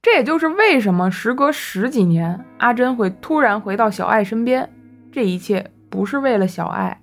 [0.00, 4.72] 这也就是为什么时隔十几年，阿珍会突然回到小爱身边。
[5.12, 7.02] 这一切不是为了小爱，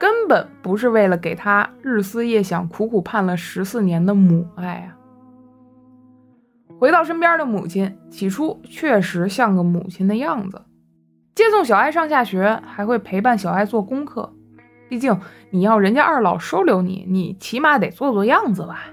[0.00, 4.96] 根本不是为了给他日思夜想、苦苦盼了十四年的母爱啊！
[6.78, 10.62] 回到身边的母亲，起初确实像个母亲的样子，
[11.34, 14.32] 接送小爱上下学，还会陪伴小爱做功课。
[14.88, 18.86] 毕竟你要人家二老收留你，你起码得做做样子吧。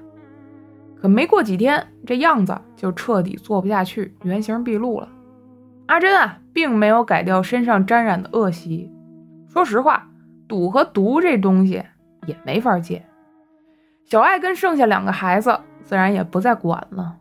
[1.01, 5.07] 可没过几天，这样子就彻底做不下去，原形毕露了。
[5.85, 8.91] 阿珍啊，并没有改掉身上沾染的恶习。
[9.47, 10.05] 说实话，
[10.47, 11.83] 赌和毒这东西
[12.25, 13.05] 也没法戒。
[14.05, 17.17] 小爱跟剩下两个孩子，自然也不再管了。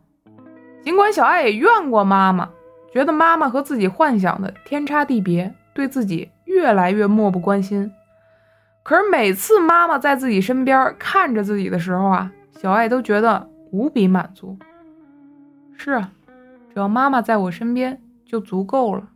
[0.81, 2.49] 尽管小爱也怨过妈妈，
[2.91, 7.91] 觉得妈妈和自己幻想的天差地别，对自己越来越漠不关心。
[8.83, 13.49] 可是每次妈妈在自己身边看着自己的时候啊，小爱都觉得。
[13.69, 14.57] 无比满足。
[15.75, 16.09] 是啊，
[16.73, 19.09] 只要妈妈在我身边就足够了。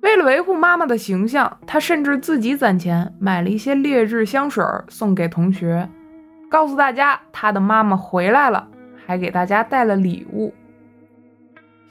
[0.00, 5.88] 为了维护妈妈的形象，他甚至自己攒钱买了一些劣质香水送给同学，
[6.48, 8.66] 告诉大家他的妈妈回来了，
[9.06, 10.54] 还给大家带了礼物。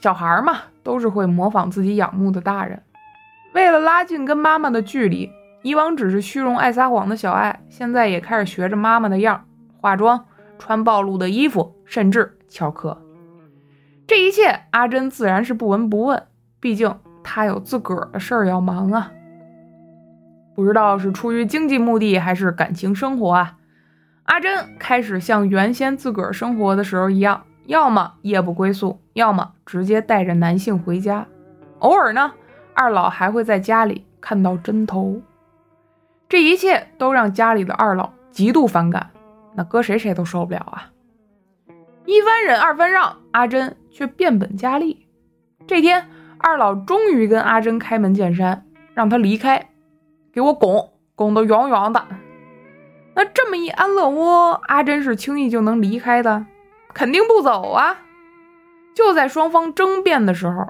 [0.02, 2.82] 小孩嘛，都是会模仿自己仰慕的大人。
[3.54, 5.30] 为了拉近跟妈妈的距离，
[5.62, 9.46] 以往只是虚荣爱撒谎的小爱，现在也开始学着妈妈的样
[9.80, 10.26] 化妆。
[10.62, 13.02] 穿暴露的衣服，甚至翘课，
[14.06, 16.22] 这一切阿珍自然是不闻不问。
[16.60, 19.12] 毕竟她有自个儿的事儿要忙啊。
[20.56, 23.58] 不知道是出于经济目的还是感情生活啊，
[24.24, 31.26] 阿珍开始像原先自个儿生活的时候一样，要么夜不归宿，要么直接带着男性回家。
[31.80, 32.34] 偶尔呢，
[32.74, 35.22] 二老还会在家里看到针头。
[36.28, 39.10] 这一切都让家里的二老极度反感。
[39.56, 40.92] 那搁谁谁都受不了啊！
[42.06, 45.08] 一番忍，二番让，阿珍却变本加厉。
[45.66, 46.08] 这天，
[46.40, 49.70] 二老终于跟阿珍开门见山，让他离开，
[50.34, 52.04] 给我拱，拱得远远的。
[53.14, 56.46] 那这么一安乐窝，阿珍是轻易就能离开的？
[56.94, 58.00] 肯定不走啊！
[58.96, 60.66] 就在双方争辩的时候，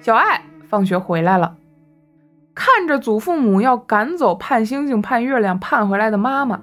[0.00, 1.56] 小爱放学回来了，
[2.54, 6.60] 看着祖父母要赶走盼星星盼月亮盼回来的妈妈，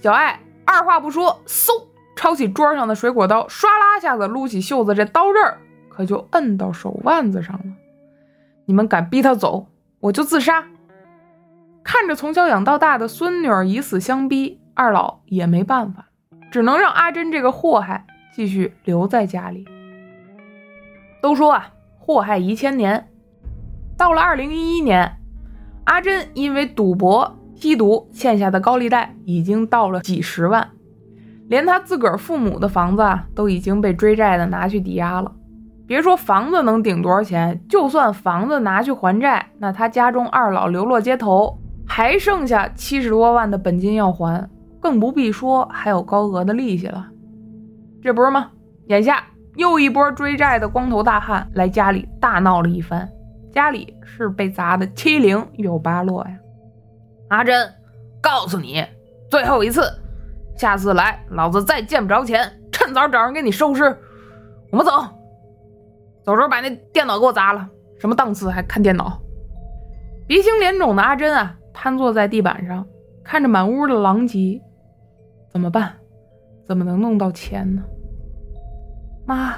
[0.00, 0.40] 小爱。
[0.70, 5.58] 二话不说，嗖，抄起桌上的水果刀，唰啦一下子撸起袖子，这刀刃儿
[5.98, 7.64] 可就摁到手腕子上了。
[8.66, 9.66] 你们敢逼他走，
[9.98, 10.64] 我就自杀！
[11.82, 16.10] 看着从小养到大的孙女儿以死相逼，二老也没办法，
[16.52, 19.66] 只能让阿珍这个祸害继续留在家里。
[21.20, 23.08] 都说啊，祸害一千年。
[23.96, 25.18] 到了二零一一年，
[25.86, 27.34] 阿珍因为赌博。
[27.56, 30.70] 吸毒欠下的高利贷已经到了几十万，
[31.48, 35.34] 连他自个儿父母的房子啊都已经被追债的拿去抵押了。
[35.88, 44.48] 别说房子能顶多少钱，就算房子拿去还债，那他家中二老流落街头，还剩下七十多万的本金要还。
[44.80, 47.08] 更不必说还有高额的利息了。
[48.02, 48.50] 这不是吗？
[48.88, 49.24] 眼下
[49.56, 53.08] 又一波追债的光头大汉来家里大闹了一番，
[53.50, 56.30] 家里是被砸的七零有八落呀。
[57.30, 57.66] 阿珍，
[58.20, 58.84] 告诉你，
[59.30, 59.90] 最后一次，
[60.54, 63.84] 下次来老子再见不着钱，趁早找人给你收尸。
[64.70, 64.92] 我们走，
[66.28, 67.66] 走时候把那电脑给我砸了，
[67.98, 69.18] 什么档次还看电脑？
[70.26, 72.86] 鼻青脸肿的阿珍啊，瘫坐在地板上，
[73.24, 74.60] 看着满屋的狼藉，
[75.50, 75.94] 怎么办？
[76.66, 77.82] 怎么能弄到钱呢？
[79.24, 79.54] 妈，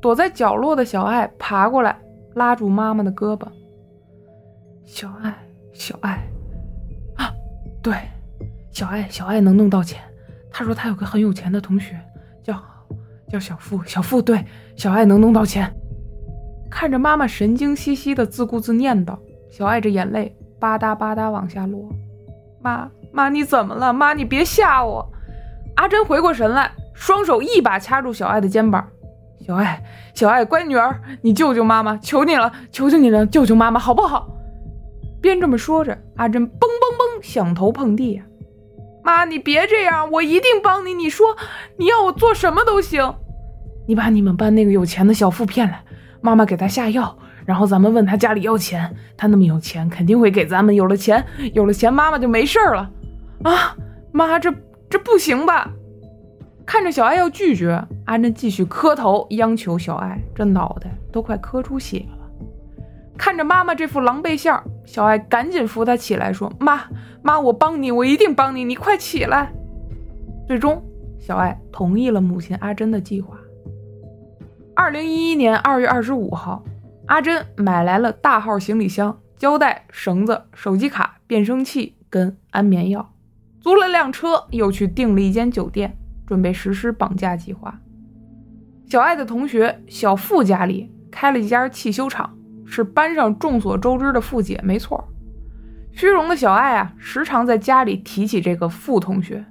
[0.00, 2.00] 躲在角落的小爱爬过来，
[2.34, 3.46] 拉住妈妈的胳膊。
[4.86, 5.34] 小爱，
[5.74, 6.26] 小爱，
[7.16, 7.30] 啊，
[7.82, 7.92] 对，
[8.70, 10.00] 小爱，小爱能弄到钱。
[10.50, 11.94] 他说他有个很有钱的同学，
[12.42, 12.58] 叫
[13.28, 14.42] 叫小付，小付对，
[14.76, 15.70] 小爱能弄到钱。
[16.70, 19.16] 看着妈妈神经兮兮的自顾自念叨。
[19.50, 21.88] 小爱这眼泪吧嗒吧嗒往下落，
[22.62, 23.92] 妈妈你怎么了？
[23.92, 25.06] 妈你别吓我！
[25.74, 28.86] 阿珍回过神来，双手一把掐住小爱的肩膀。
[29.44, 29.82] 小爱，
[30.14, 34.28] 小爱，乖女儿，你救救妈妈，求你了，求求你了，救救妈妈好不好？
[35.20, 38.22] 边这么说着，阿珍嘣嘣嘣响头碰地呀！
[39.02, 40.94] 妈你别这样，我一定帮你。
[40.94, 41.36] 你说
[41.76, 43.14] 你要我做什么都行。
[43.88, 45.82] 你把你们班那个有钱的小富骗来，
[46.20, 47.16] 妈妈给他下药。
[47.46, 50.74] 然后咱们问他家里要钱，他那么有钱，肯定会给咱们。
[50.74, 52.88] 有了钱，有了钱，妈妈就没事了。
[53.42, 53.74] 啊，
[54.12, 54.54] 妈，这
[54.88, 55.68] 这不行吧？
[56.64, 62.18] 看着小爱要拒绝，阿珍继续磕头央求小爱，这脑袋都快磕出血了。
[63.18, 66.82] 看着妈妈这副狼狈相，小爱赶紧扶她起来，说：“妈
[67.22, 69.52] 妈，我帮你，我一定帮你，你快起来。”
[70.46, 70.80] 最终，
[71.18, 73.36] 小爱同意了母亲阿珍的计划。
[74.74, 76.62] 二零一一年二月二十五号。
[77.06, 83.12] 阿珍买来了大号行李箱、胶带、绳子、手机卡、变声器跟安眠药，
[83.60, 87.80] 租了辆车，又去订了一间酒店，准备实施绑架计划。
[88.86, 95.08] 小爱的同学小付家里开了一家汽修厂，是班上众所周知的富姐，没错。
[95.90, 99.44] 虚荣的小爱啊，时常在家里提起这个付同学。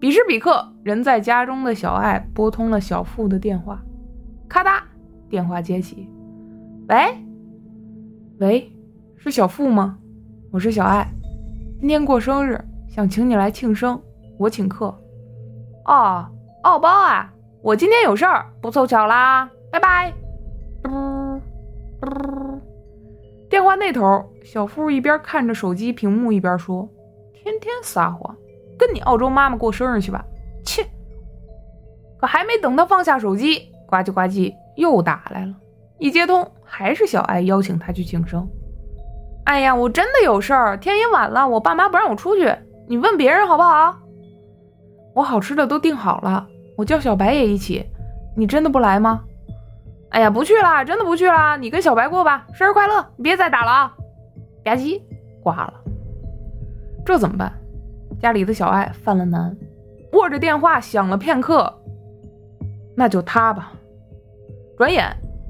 [0.00, 3.82] 彼时彼刻，人在家中的小爱拨通了小付的电话，
[4.48, 4.80] 咔嗒，
[5.28, 6.08] 电话接起。
[6.88, 6.96] 喂，
[8.40, 8.72] 喂，
[9.16, 9.98] 是小付吗？
[10.50, 11.06] 我是小爱，
[11.78, 12.58] 今天过生日，
[12.88, 14.00] 想请你来庆生，
[14.38, 14.86] 我请客。
[15.84, 16.26] 哦，
[16.64, 17.30] 哦包啊，
[17.62, 20.14] 我今天有事儿，不凑巧啦，拜拜。
[23.50, 26.88] 电话那头，小付一边看着手机屏幕，一边说
[27.34, 28.34] ：“天天撒谎，
[28.78, 30.24] 跟你澳洲妈妈过生日去吧。”
[30.64, 30.86] 切！
[32.18, 35.54] 可还没等他放下手机，呱唧呱唧又打来了。
[35.98, 38.46] 一接通，还是小爱邀请他去庆生。
[39.44, 42.54] 哎呀，我真的有事儿，天也晚了，我爸妈不让我出去，
[42.86, 43.98] 你问别人好不好？
[45.14, 46.46] 我好吃的都订好了，
[46.76, 47.84] 我叫小白也一起。
[48.36, 49.24] 你真的不来吗？
[50.10, 53.04] 哎呀，不去了，真的不去了，你跟小白过吧，生日快乐！
[53.16, 53.94] 你别再打了啊！
[54.64, 55.00] 吧唧，
[55.42, 55.74] 挂了。
[57.04, 57.52] 这怎么办？
[58.20, 59.56] 家里的小爱犯了难，
[60.12, 61.72] 握着电话想了片刻，
[62.94, 63.72] 那就他吧。
[64.78, 65.04] 转眼。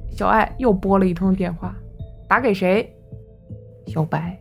[0.09, 1.73] 小爱又拨了一通电话，
[2.27, 2.91] 打给谁？
[3.85, 4.37] 小白。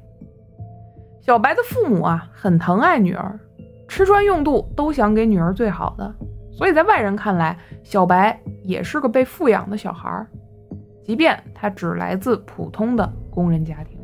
[1.21, 3.39] 小白的父母啊，很疼爱女儿，
[3.87, 6.15] 吃穿用度都想给女儿最好的，
[6.51, 10.27] 所以在外人看来，小白也是个被富养的小孩。
[11.05, 13.99] 即便他只来自普通的工人家庭，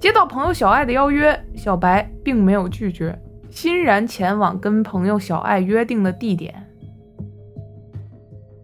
[0.00, 3.16] 接到朋友小爱的邀约，小白并没有拒绝，
[3.50, 6.52] 欣然前往跟朋友小爱约定的地点。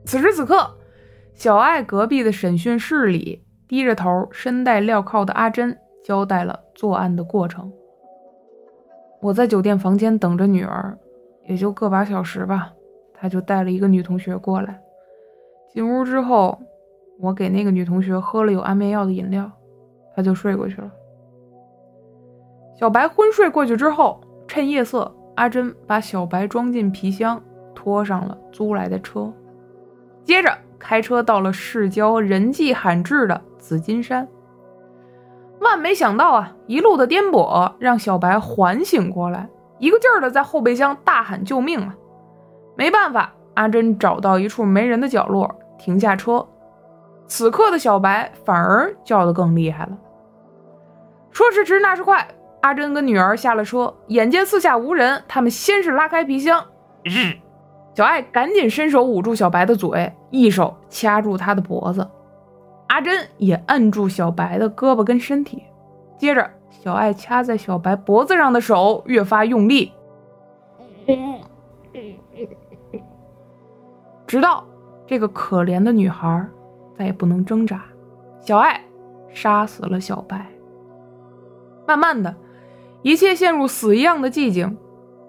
[0.05, 0.75] 此时此刻。
[1.39, 7.73] 小爱隔壁的审讯室里，低着头、身带镣铐的阿珍交代了作案的过程。
[9.21, 10.99] 我在酒店房间等着女儿，
[11.47, 12.73] 也就个把小时吧，
[13.15, 14.81] 他就带了一个女同学过来。
[15.73, 16.59] 进屋之后，
[17.21, 19.49] 我给那个女同学喝了有安眠药的饮料，
[20.17, 20.91] 她就睡过去了。
[22.77, 27.41] 小白昏睡过去之后，趁夜色，阿珍把小白装进皮箱，
[27.77, 29.33] 拖上了租来的车，
[30.25, 30.51] 接着。
[30.79, 34.27] 开车到了市郊人迹罕至的紫金山，
[35.61, 39.49] 万没想到啊，一路的颠簸让小白缓醒过来，
[39.79, 41.95] 一个劲儿的在后备箱大喊救命啊！
[42.77, 46.47] 没办法，阿珍找到一处没人的角落停下车。
[47.27, 49.99] 此刻的小白反而叫得更厉害了。
[51.31, 52.27] 说时迟，那时快，
[52.63, 56.65] 阿珍跟女儿下了车，眼见四下无人，他们先是拉开皮箱，
[57.03, 57.37] 日。
[57.95, 62.09] 小爱赶紧伸手捂住小白的嘴，一手掐住他的脖子
[62.89, 65.63] 阿珍也摁住小白的胳膊跟身体
[66.17, 69.93] 接着小爱掐在小白脖子上的手越发用力
[74.27, 74.65] 直到
[75.07, 76.47] 这个可怜的女孩
[76.97, 77.85] 再也不能挣扎
[78.41, 78.81] 小爱
[79.33, 80.59] 杀死了小白。
[81.89, 82.37] 慢慢的
[83.01, 84.77] 一切陷入死一样的寂静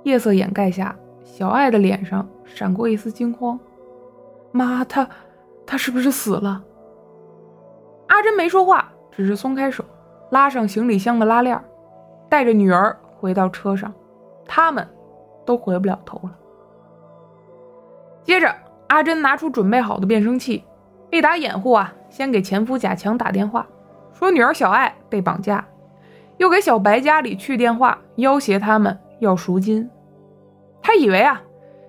[0.03, 0.93] 夜色掩盖下
[1.23, 3.57] 小爱的脸上闪过一丝惊慌
[4.51, 5.07] 妈，他，
[5.65, 6.63] 他是不是死了？”
[8.07, 9.83] 阿珍没说话，只是松开手，
[10.31, 11.61] 拉上行李箱的拉链，
[12.27, 13.93] 带着女儿回到车上。
[14.47, 14.87] 他们
[15.45, 16.35] 都回不了头了。
[18.23, 18.53] 接着，
[18.87, 20.63] 阿珍拿出准备好的变声器，
[21.11, 23.67] 为打掩护啊，先给前夫贾强打电话，
[24.11, 25.63] 说女儿小爱被绑架，
[26.37, 28.97] 又给小白家里去电话，要挟他们。
[29.19, 29.89] 要赎金，
[30.81, 31.41] 他以为啊，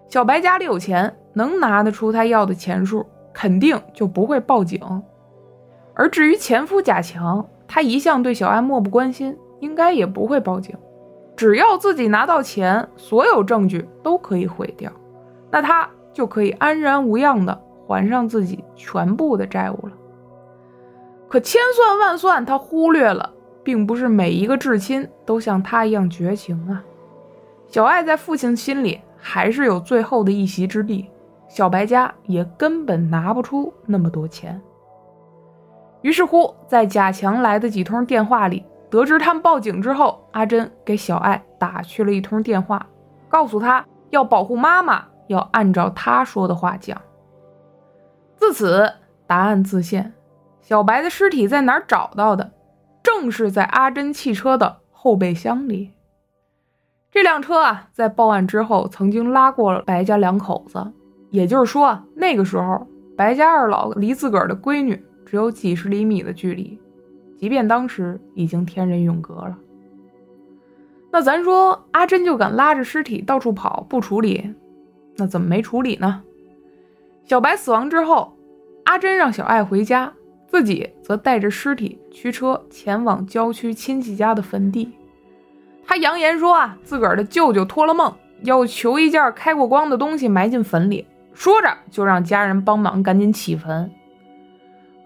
[0.08, 4.80] 小白家里有钱，能拿得出他要的钱数，肯定就不会报警。
[5.94, 10.74] 而至于前夫贾强，他一向对小爱漠不关心，应该也不会报警。
[11.36, 14.90] 只要自己拿到钱，所有证据都可以毁掉，
[15.50, 19.92] 那他就可以安然无恙的还上自己全部的债务了。
[21.28, 26.82] 可千算万算，他忽略了，并不是每一个至亲都像他一样绝情啊。
[27.68, 31.08] 小爱在父亲心里还是有最后的一席之地，
[31.50, 34.62] 小白家也根本拿不出那么多钱。
[36.02, 42.86] 于是乎，在贾强来的几通电话里，得知他们报警之后，阿珍给小爱打去了一通电话，
[43.28, 46.96] 告诉他要保护妈妈，要按照他说的话讲。
[48.36, 48.88] 自此，
[49.26, 50.14] 答案自现：
[50.60, 52.52] 小白的尸体在哪儿找到的？
[53.02, 55.94] 正是在阿珍汽车的后备箱里。
[57.10, 60.92] 这辆车啊，在报案之后曾经拉过了白家两口子，
[61.30, 66.78] 也就是说，那个时候白家二老离自个儿的闺女只有几十厘米的距离，
[67.38, 69.56] 即便当时已经天人永隔了。
[71.12, 74.54] 那咱说阿珍就敢拉着尸体到处跑不处理，
[75.16, 76.22] 那怎么没处理呢？
[77.24, 78.32] 小白死亡之后，
[78.84, 80.12] 阿珍让小爱回家，
[80.48, 84.92] 自己则带着尸体驱车前往郊区亲戚家的坟地。
[85.84, 88.12] 他扬言说啊，自个儿的舅舅托了梦，
[88.42, 91.06] 要求一件开过光的东西埋进坟里。
[91.40, 93.90] 说着就让家人帮忙赶紧起坟。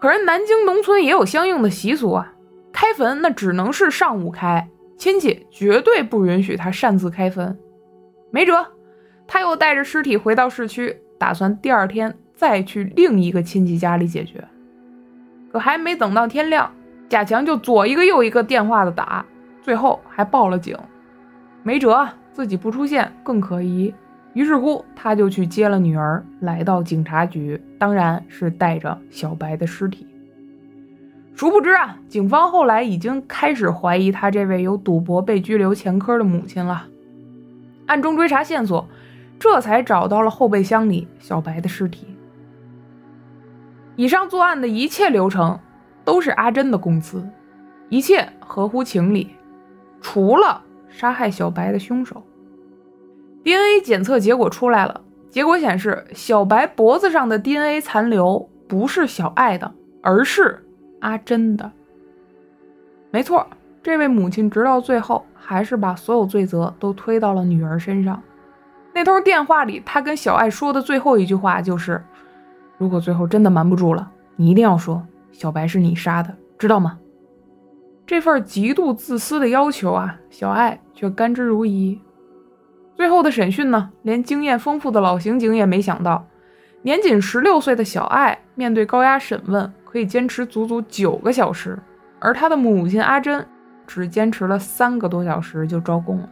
[0.01, 2.32] 可是南京农村也有相应的习俗啊，
[2.72, 4.68] 开坟那只能是上午开，
[4.99, 7.57] 亲戚绝对不允许他擅自开坟。
[8.32, 8.66] 没辙，
[9.28, 14.43] 他又带着尸体回到市区，打算第二天再去另一个亲戚家里解决。
[15.53, 16.68] 可还没等到天亮，
[17.09, 19.24] 贾强就左一个右一个电话的打。
[19.62, 20.76] 最后还报了警，
[21.62, 23.95] 没辙，自己不出现更可疑。
[24.35, 30.07] 于是乎，他就去接了女儿，来到警察局，当然是带着小白的尸体。
[31.35, 36.87] 殊不知啊，警方后来已经开始怀疑他这位有赌博被拘留前科的母亲了。
[37.87, 38.89] 暗中追查线索，
[39.39, 42.07] 这才找到了后备箱里小白的尸体。
[43.97, 45.59] 以上作案的一切流程
[46.05, 47.24] 都是阿珍的供词，
[47.89, 49.30] 一切合乎情理。
[50.01, 52.22] 除了杀害小白的凶手
[53.45, 55.01] ，DNA 检测结果出来了。
[55.31, 59.73] 结果显示，小白脖子上的 DNA 残留不是小爱的，
[60.03, 60.65] 而是
[61.01, 61.71] 阿珍的。
[63.11, 63.47] 没错，
[63.83, 68.23] 这位母亲直到最后还是把所有罪责都推到了女儿身上。
[68.93, 72.01] 那通电话里，她跟小爱说的最后一句话就是
[72.79, 76.99] ：“如果最后真的瞒不住了，你一定要说小白是你杀的，知道吗？”
[78.07, 81.99] 这份极度自私的要求啊，小爱却甘之如饴。
[83.05, 86.27] 最后的审讯呢，连经验丰富的老刑警也没想到，
[86.81, 91.79] 年仅十六岁的小爱面对高压审问可以坚持足足九个小时，
[92.19, 93.47] 而他的母亲阿珍
[93.87, 96.31] 只坚持了三个多小时就招供了。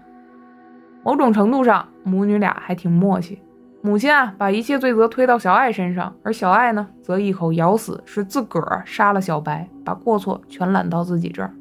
[1.03, 3.39] 某种程度上，母女俩还挺默契。
[3.83, 11.53] 母亲啊，把一切罪责推到小爱身上，而小爱呢，则一口咬死是自个儿杀了小白，把过错全揽到自己这儿。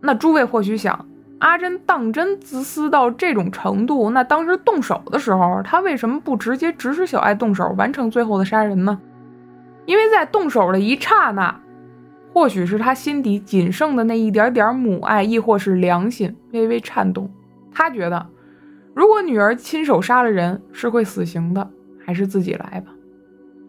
[0.00, 1.04] 那诸位或许想，
[1.42, 4.10] 阿珍当真自私到这种程度？
[4.10, 8.96] 那当时动手的时候，他为什么不直接指使小爱动手，完成最后的杀人呢？
[9.84, 11.60] 因为在动手的一刹那，
[12.32, 17.28] 或许是他心底仅剩的那一点点母爱，亦或是良心微微颤动。
[17.72, 18.24] 他觉得，
[18.94, 21.68] 如果女儿亲手杀了人，是会死刑的，
[22.06, 22.92] 还是自己来吧。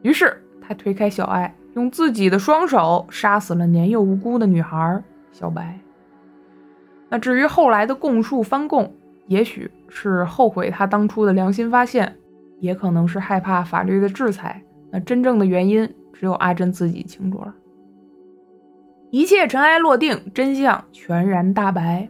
[0.04, 5.02] 于是他推开小爱，用自己的双手杀死了年幼无辜的女孩
[5.32, 5.80] 小白。
[7.14, 8.92] 那至于后来的供述翻供，
[9.28, 12.18] 也许是后悔他当初的良心发现，
[12.60, 14.60] 也可能是害怕法律的制裁。
[14.92, 17.54] 那真正的原因，只有阿珍自己清楚了。
[19.12, 22.10] 一切尘埃落定，真相全然大白。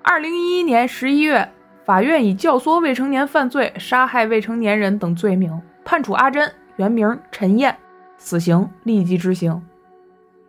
[0.00, 1.46] 二零一一年十一月，
[1.84, 5.52] 法院以教唆未成年犯罪、杀害未成年人等罪名，
[5.84, 7.76] 判处阿珍原名陈燕
[8.16, 9.62] 死刑立即执行，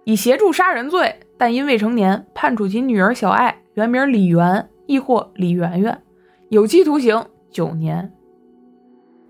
[0.06, 6.02] 以协助杀人罪，但因未成年，判处其女儿小爱原名李媛，亦或李媛媛，
[6.50, 8.14] 有期徒刑九年。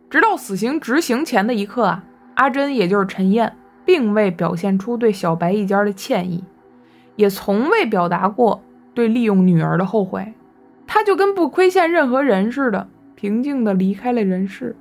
[0.09, 2.03] 直到死刑执行前的一刻啊，
[2.36, 3.55] 阿珍也就是陈燕，
[3.86, 6.43] 并未表现出对小白一家的歉意，
[7.15, 8.61] 也从未表达过
[8.93, 10.34] 对利用女儿的后悔。
[10.86, 14.76] 她就跟不亏欠任何人似的，平静地离开了人世。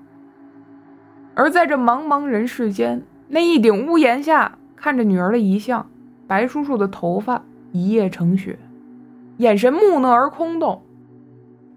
[1.35, 5.89] 而在这茫茫人世间，那一顶屋檐下，看着女儿的遗像，
[6.27, 8.59] 白叔叔的头发一夜成雪，
[9.39, 10.83] 眼神木讷而空洞。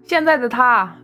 [0.04, 0.96] 现在的他，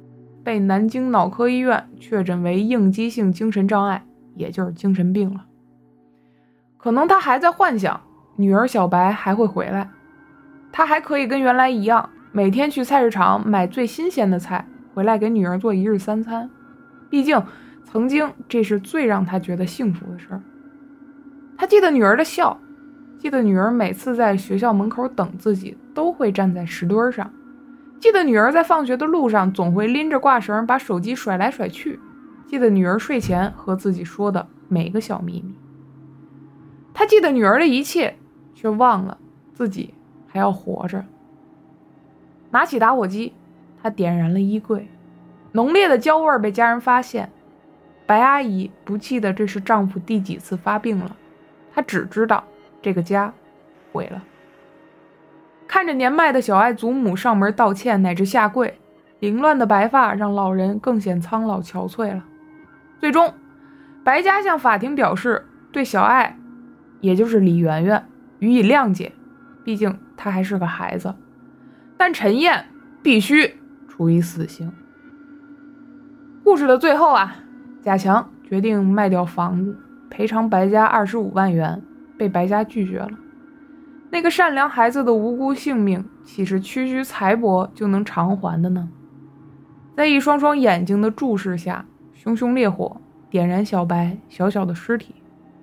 [0.43, 5.47] 被南京脑科医院确诊为应激性精神障碍，也就是精神病了。
[6.77, 7.99] 可能他还在幻想
[8.37, 9.89] 女儿小白还会回来，
[10.71, 16.51] 他还可以跟原来一样，每天去菜市场买最新鲜的菜回来给女儿做一日三餐。
[17.09, 17.43] 毕竟。
[17.87, 20.43] 曾经，这是最让他觉得幸福的事儿。
[21.57, 22.59] 他记得女儿的笑，
[23.19, 27.31] 记得女儿每次在学校门口等自己都会站在石墩上，
[28.01, 31.99] 记得女儿在放学的路上总会拎着挂绳把手机甩来甩去，
[32.47, 35.55] 记得女儿睡前和自己说的每个小秘密。
[36.93, 38.15] 他记得女儿的一切，
[38.55, 39.19] 却忘了
[39.53, 39.95] 自己
[40.27, 41.05] 还要活着。
[42.51, 43.33] 拿起打火机，
[43.83, 44.89] 他点燃了衣柜，
[45.53, 47.31] 浓烈的焦味被家人发现。
[48.07, 51.17] 白阿姨不记得这是丈夫第几次发病了，
[51.75, 52.45] 他只知道
[52.81, 53.33] 这个家
[53.93, 54.23] 毁了。
[55.67, 58.79] 看着年迈的小爱祖母上门道歉乃至下跪，
[59.19, 62.25] 凌乱的白发让老人更显苍老憔悴了。
[63.01, 63.35] 最终，
[64.05, 66.39] 白家向法庭表示对小爱，
[67.01, 68.07] 也就是李媛媛
[68.39, 69.13] 予以谅解，
[69.65, 71.15] 毕竟她还是个孩子。
[71.97, 72.67] 但陈燕
[73.03, 73.57] 必须
[73.89, 74.73] 处以死刑。
[76.45, 77.37] 故事的最后啊。
[77.83, 79.77] 贾强决定卖掉房子，
[80.15, 81.83] 赔偿白家二十五万元，
[82.17, 83.11] 被白家拒绝了。
[84.11, 88.89] 那个善良孩子的无辜性命，岂是区区财帛就能偿还的呢？
[89.97, 91.85] 在一双双眼睛的注视下，
[92.15, 92.97] 熊熊烈火
[93.29, 95.17] 点燃小白小小的尸体，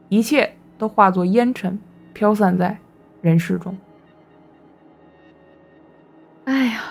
[0.09, 1.79] 一切都化作烟尘，
[2.11, 2.77] 飘散在
[3.21, 3.77] 人世中。
[6.43, 6.81] 哎呀，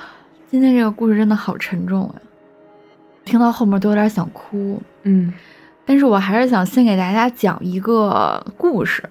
[0.46, 2.14] 今天这个故事真的好沉重呀！
[3.26, 5.30] 听到后面都有点想哭，嗯，
[5.90, 9.02] 但是我还是想先给大家讲一个故事，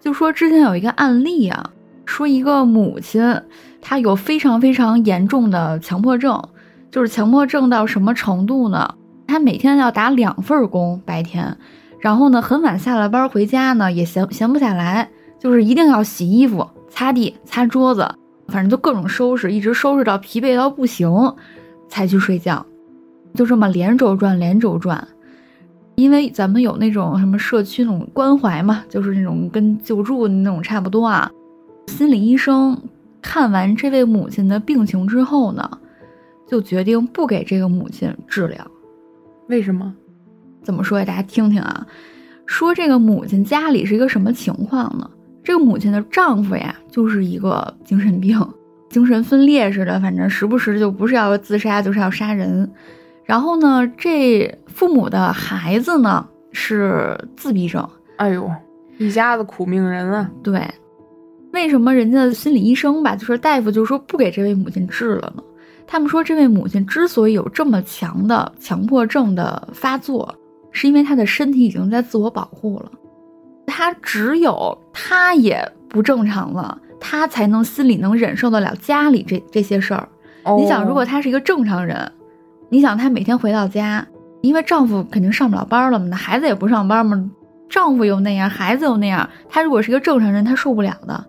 [0.00, 1.70] 就说之前有一个案例啊，
[2.06, 3.20] 说一个母亲，
[3.82, 6.40] 她有非常非常严重的强迫症，
[6.92, 8.94] 就是强迫症到什么程度呢？
[9.26, 11.56] 她每天要打两份工，白天，
[11.98, 15.10] 然后呢很晚下了班回家呢也闲闲不下来，
[15.40, 18.08] 就是一定要洗衣服、擦地、擦桌子，
[18.46, 21.34] 反正就各种收拾，一直收拾到疲惫到不行，
[21.88, 22.64] 才去睡觉。
[23.34, 25.08] 就这么连轴转，连轴转，
[25.98, 31.28] 因为咱们有那种什么社区那种关怀嘛，就是那种跟救助那种差不多啊。
[31.88, 32.80] 心理医生
[33.20, 35.68] 看完这位母亲的病情之后呢，
[36.46, 38.64] 就决定不给这个母亲治疗。
[39.48, 39.92] 为什么？
[40.62, 41.04] 怎么说呀？
[41.04, 41.84] 大家听听啊。
[42.46, 45.10] 说这个母亲家里是一个什么情况呢？
[45.42, 48.38] 这个母亲的丈夫呀，就是一个精神病，
[48.88, 52.70] 精神分裂似的，反正时不时就不是要自杀，就是要杀人。
[53.28, 57.86] 然后呢，这父母的孩子呢是自闭症。
[58.16, 58.50] 哎呦，
[58.96, 60.30] 一家子苦命人啊！
[60.42, 60.66] 对，
[61.52, 65.42] 为什么人家心理医生吧，就是大夫就说不给这位母亲治了呢？
[65.86, 70.34] 他们说，这位母亲之所以有这么强的强迫症的发作，
[70.72, 72.90] 是因为她的身体已经在自我保护了。
[73.66, 80.08] 她只有她也不正常了，她才能心里能忍受得了家里这这些事儿。
[80.56, 82.10] 你想，如果她是一个正常人。
[82.68, 84.06] 你想，她每天回到家，
[84.42, 87.30] 因为丈夫肯定上不了班了嘛，那孩子也不上班嘛，
[87.68, 91.24] 丈夫又那样，孩子又那样，她如果是一个正常人，她受不了的。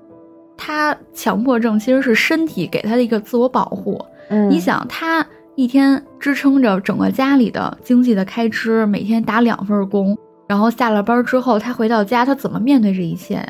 [0.58, 4.04] 她强迫症其实是身体给她的一个自我保护。
[4.30, 5.26] 嗯你想，她
[5.56, 10.18] 一天支撑着整个家里的经济的开支，每天打两份工，
[10.48, 13.50] 然后下了班之后，她回到家，她怎么面对这一切呀？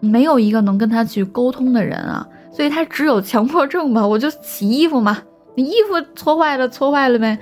[0.00, 4.06] 没有一个能跟她去沟通的人啊，所以她只有强迫症吧？
[4.06, 5.18] 我就洗衣服嘛。
[5.54, 7.38] 你衣服搓坏了，搓坏了呗，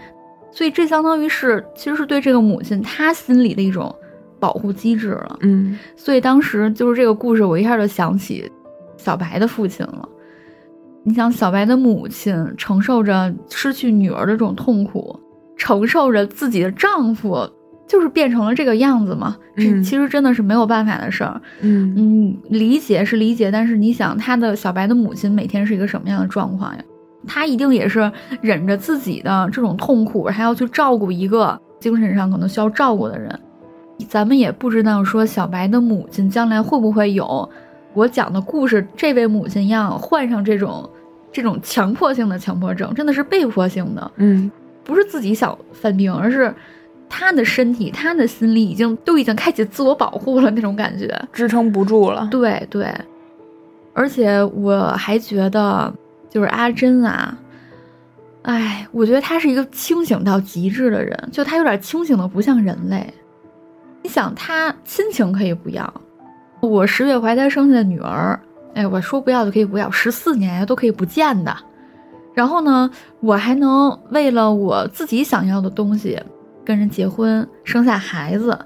[0.50, 3.94] 所以这相当于是，其实是对这个母亲她心里的一种
[4.38, 5.38] 保护机制了。
[5.42, 8.50] 嗯，所以当时就是这个故事，我一下就想起
[8.96, 10.08] 小白的父亲了。
[11.02, 15.18] 你想，小白的母亲承受着失去女儿的这种痛苦，
[15.56, 17.48] 承受着自己的丈夫
[17.88, 19.36] 就是变成了这个样子嘛？
[19.56, 21.40] 这其实真的是没有办法的事儿。
[21.60, 26.84] 嗯嗯，理解是理解，但是你想，他的小白的母亲每天是一个什么样的状况呀？
[27.26, 28.10] 他一定也是
[28.40, 33.38] 忍着自己的这种痛苦，还要去照顾一个精神上可能需要照顾的人。
[34.08, 37.48] 咱们也不知道说小白的母亲将来会不会有
[37.92, 40.88] 我讲的故事这位母亲一样患上这种
[41.30, 44.50] 这种强迫性的强迫症，真的是被迫性的，嗯，
[44.82, 46.52] 不是自己想犯病，而是
[47.08, 52.26] 他的身体、他的心理已经都已经开启自我保护了那种感觉，支撑不住了。
[52.30, 52.90] 对对，
[53.92, 55.92] 而且我还觉得
[56.30, 57.36] 就是阿珍啊，
[58.42, 63.12] 哎，我觉得他是一个清醒到极致的人，就他有点清醒的不像人类。
[64.02, 65.92] 你想，他亲情可以不要，
[66.60, 68.38] 我十月怀胎生下的女儿，
[68.74, 71.54] 哎，我说不要就可以不要，十四年呀都可以不见的。
[72.32, 76.18] 然后呢，我还能为了我自己想要的东西
[76.64, 78.56] 跟人结婚，生下孩子。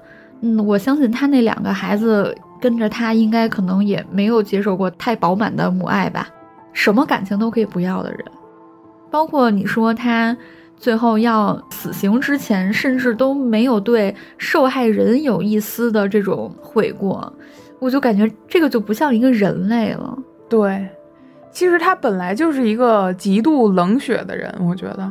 [0.41, 6.29] 嗯，我相信他那两个孩子跟着他，应该可能也没有接受过太饱满的母爱吧。
[6.75, 8.23] 什么感情都可以不要的人，
[9.09, 10.37] 包括你说他。
[10.77, 17.33] 最后要死刑之前，甚至都没有对受害人有一丝的这种悔过，
[17.79, 20.15] 我就感觉这个就不像一个人类了。
[20.49, 20.85] 对，
[21.49, 25.09] 其实他本来就是一个极度冷血的人，我觉得，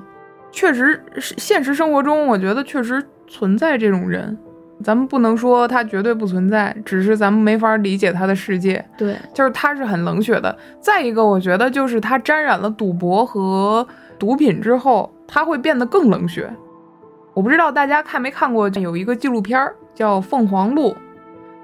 [0.53, 4.37] 确实是现实生活中，我觉得确实存在这种人。
[4.85, 8.85] 咱们不能说它绝对不存在，只是咱们没法理解它的世界。
[8.97, 10.57] 对，就是它是很冷血的。
[10.81, 13.85] 再一个，我觉得就是它沾染了赌博和
[14.19, 15.11] 毒品之后。
[15.27, 16.49] 它会变得更冷血。
[17.33, 19.59] 我不知道大家看没看过，有一个纪录片
[19.95, 20.91] 叫《凤凰路》，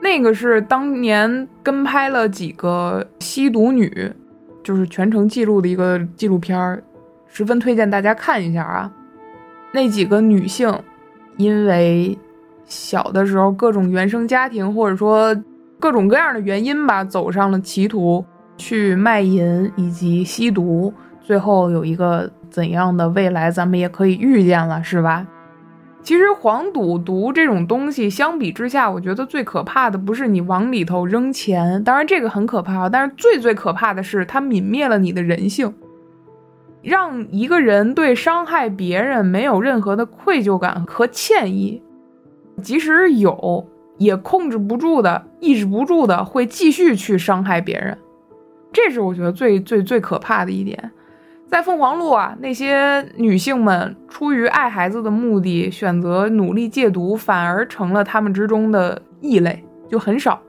[0.01, 4.11] 那个是当年跟拍了几个吸毒女，
[4.65, 6.83] 就是全程记录的一个纪录片，
[7.27, 8.91] 十分推荐大家看一下啊。
[9.73, 10.75] 那几个女性
[11.37, 12.19] 因为
[12.71, 15.37] 小的时候各种原生家庭，或者说
[15.79, 18.25] 各种各样的原因吧，走上了歧途，
[18.57, 20.91] 去卖淫以及吸毒，
[21.21, 22.31] 最后有一个。
[22.51, 25.25] 怎样的未来咱们也可以预见了，是吧？
[26.03, 35.73] 其实黄赌毒这种东西，相比之下，我觉得最可怕的不是你往里头扔钱，当然这个很可怕，但是最最可怕的是它泯灭了你的人性，
[36.83, 41.81] 让一个人对伤害别人没有任何的愧疚感和歉意，
[42.61, 43.67] 即使有，
[43.99, 47.97] 也控制不住的、抑制不住的会继续去伤害别人，
[48.73, 50.91] 这是我觉得最最最可怕的一点。
[51.49, 60.41] 在凤凰路啊，那些女性们出于爱孩子的目的，选择努力戒毒，反而成了他们之中的异类，就很少，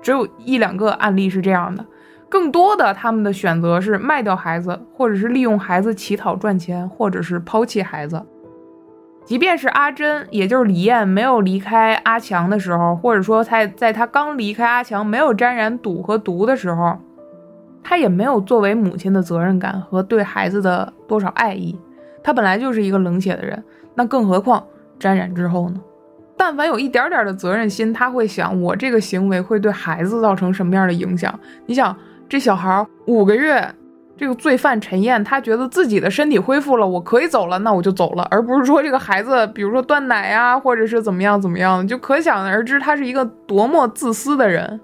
[0.00, 1.84] 只有一两个案例是这样的。
[2.28, 8.22] 更多的，他们的选择是卖掉孩子，或者是利用孩子乞讨赚钱，或者是抛弃孩子。
[9.26, 16.96] 即便是阿珍，也就是李艳，没有离开阿强的时候，或者说在在她刚离开阿强，没有沾染赌和毒的时候。
[17.82, 21.78] 她也没有作为母亲的责任感和对孩子的多少爱意，
[22.20, 23.62] 他本来就是一个冷血的人，
[23.94, 24.64] 那更何况
[24.98, 25.80] 沾染之后呢？
[26.36, 31.38] 但凡有一点点的责任心，他会想我这个行为会对孩子造成什么样的影响？
[31.66, 31.96] 你想，
[32.28, 33.72] 这小孩五个月，
[34.16, 44.80] 这个罪犯陈燕，他觉得自己的身体恢复了，我可以走了，那我就走了，而不是说这个孩子，比如说断奶呀，或者是怎么样怎么样，就可想而知他是一个多么自私的人。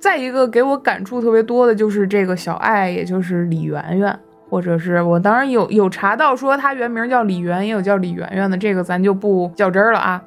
[0.00, 4.18] 再一个给我感触特别多的就是这个小爱，也就是李媛媛，
[4.50, 10.22] 或者是我当然有有查到说她原名叫李媛，也有叫李媛媛的，这个咱就不较真了啊。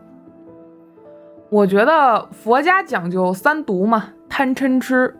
[1.50, 5.16] 我觉得佛家讲究三毒嘛，贪嗔痴，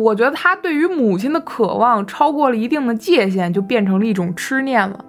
[0.00, 5.04] 我觉得他对于母亲的渴望超过了一定的界限，就变成了一种痴念了。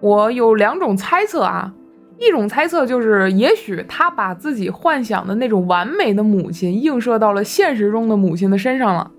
[0.00, 1.72] 我有两种猜测啊。
[2.18, 9.10] 一种猜测就是，也许他把自己幻想的那种完美的母亲映射到了现实中的母亲的身上了。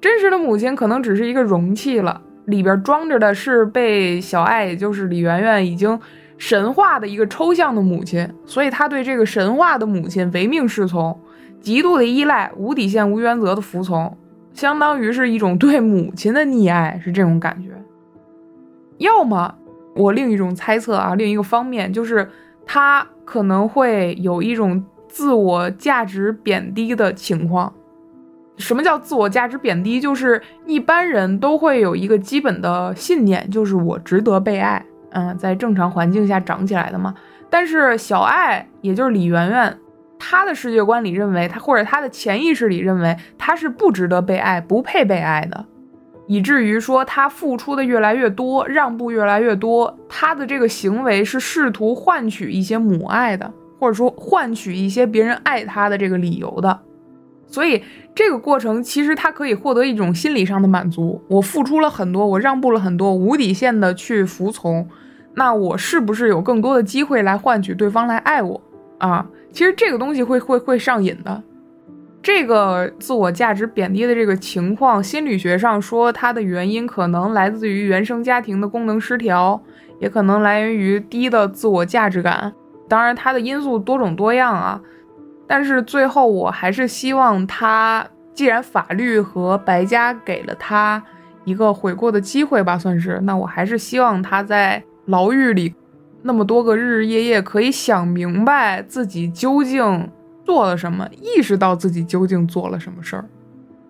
[0.00, 5.98] 真实的母亲可能只是一个容器了，里边装着的是被小爱，也就是李媛媛已经
[6.38, 8.32] 神化的一个抽象的母亲。
[8.46, 11.18] 所以他对这个神话的母亲唯命是从，
[11.64, 14.16] 极度的依赖，无底线、无原则的服从，
[14.52, 17.70] 相当于是一种对母亲的溺爱，是这种感觉。
[18.98, 19.52] 要么，
[19.96, 22.30] 我另一种猜测啊，另一个方面就是。
[22.66, 27.70] 他可能会有一种自我价值贬低的情况。
[28.56, 30.00] 什么叫自我价值贬低？
[30.00, 34.82] 就是一般人都会有一个基本的信念，就是我值得被爱。
[35.10, 37.14] 嗯，在正常环境下长起来的嘛。
[37.50, 39.78] 但是小爱，也就是李媛媛，
[40.26, 45.66] 他的世界观里认为，他或者他的潜意识里认为，他是不值得被爱、不配被爱的。
[46.26, 56.80] 以至于说他付出的越来越多，让步越来越多，他的这个行为是试图换取一些母爱的，或者说换取一些别人爱他的这个理由的。
[57.46, 57.82] 所以
[58.14, 61.22] 这个过程其实他可以获得一种心理上的满足。
[61.28, 64.88] 我付出了很多，我让步了很多，无底线的去服从，
[65.34, 68.58] 那我是不是有更多的机会来换取对方来爱我
[68.96, 69.26] 啊？
[69.54, 71.42] 其实这个东西会会会上瘾的。
[72.20, 79.62] 这个自我价值贬低的这个情况，心理学上说它的原因可能来自于原生家庭的功能失调，
[80.00, 82.52] 也可能来源于低的自我价值感。
[82.88, 84.80] 当然，它的因素多种多样啊。
[85.46, 91.00] 但是最后，我还是希望他，既然法律和白家给了他
[91.44, 95.74] 一个悔过的机会吧，算是，那我还是希望他在牢狱里
[96.24, 100.10] 那么多个日日夜夜，可以想明白自己究竟。
[100.46, 101.08] 做了什么？
[101.22, 103.24] 意识到自己究竟做了什么事儿？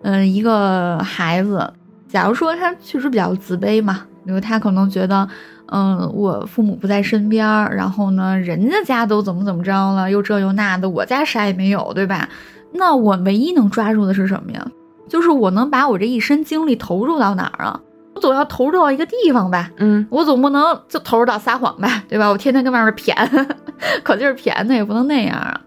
[0.03, 1.69] 嗯，一个孩子，
[2.07, 5.29] 假如说他确实比较自卑嘛，比如他可能觉得，
[5.67, 12.29] 嗯，我父母不在身边，然后呢，人家家都怎么怎么着了，又这又那的，我家啥也没有，对吧？
[12.73, 14.65] 那我唯一能抓住的是什么呀？
[15.09, 17.81] 就是我能把我这一身精力投入到哪儿啊？
[18.15, 19.71] 我总要投入到一个地方吧？
[19.79, 22.29] 嗯，我总不能就投入到撒谎吧，对吧？
[22.29, 23.15] 我天天跟外面谝，
[24.03, 25.61] 可劲儿谝，那也不能那样啊。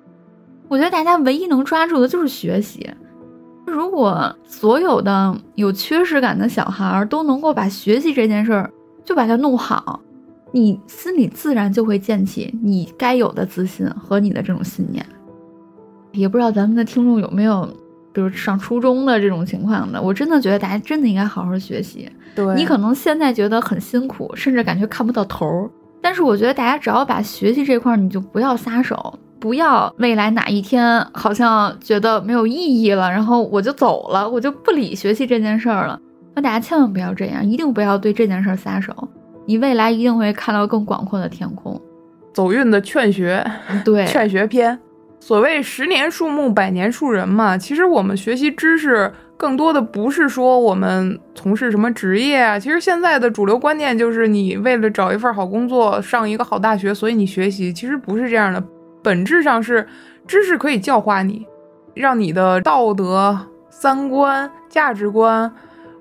[0.69, 2.89] 我觉得大家唯一能抓住的就是学习。
[3.65, 8.71] 如果所有的有缺失感的小孩都能够把学习这件事儿
[9.03, 9.99] 就把它弄好，
[10.53, 15.05] 你心里自然就会建起你该有的自信和你的这种信念。
[16.13, 17.69] 也不知道咱们的听众有没有，
[18.17, 20.01] 比如上初中的这种情况的。
[20.01, 22.09] 我真的觉得大家真的应该好好学习。
[22.35, 25.69] 对你可能现在觉得很辛苦，甚至感觉看不到头儿，
[26.01, 29.19] 但是我觉得大家只要把学习这块儿，你就不要撒手。
[29.39, 35.99] 不要未来哪一天好像觉得没有意义了，然后我就走了，我就不理学习这件事儿了。
[36.33, 38.91] 那大家千万不要这样，一定不要对这件事儿撒手。
[39.45, 41.79] 你未来一定会看到更广阔的天空。
[42.33, 43.45] 走运的劝学，
[43.85, 44.79] 对 劝学篇。
[45.27, 47.57] 所谓十年树木，百年树人嘛。
[47.57, 52.57] 其实我们学习知识，更多的不是说我们从事什么职业啊。
[52.57, 57.73] 其实现在的主流观念就是，你为了找一份好工作，上一个好大学，所以你学习。
[57.73, 58.63] 其实不是这样的。
[59.03, 59.85] 本质上是，
[60.25, 61.45] 知识可以教化你，
[61.93, 63.37] 让你的道德、
[63.69, 65.53] 三观、价值观，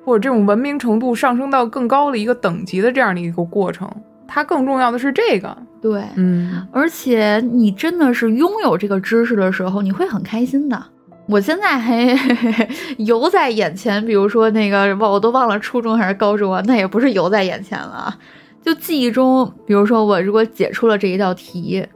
[0.04, 3.90] 或者这种文明程度上升到更高的一个等级的这样的一个过程。
[4.26, 10.82] 它更重要的是这个，对，嗯，而且你真的是拥有这个知识的时候，你会很开心的。
[11.26, 12.16] 我现在还
[12.98, 18.16] 犹在眼前，比如说那个，我都忘了初中还是高中啊，那也不是犹在眼前了，
[18.62, 21.86] 就记忆中，比如说我如果解出了这一道题。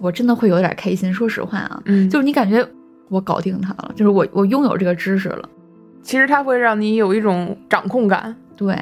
[0.00, 2.62] 我真的会有点开心，说实话啊，嗯，就是你感觉
[3.08, 5.48] 我搞定它了，就是我我拥有这个知识了。
[6.02, 8.76] 其实它会让你有一种掌控感，对。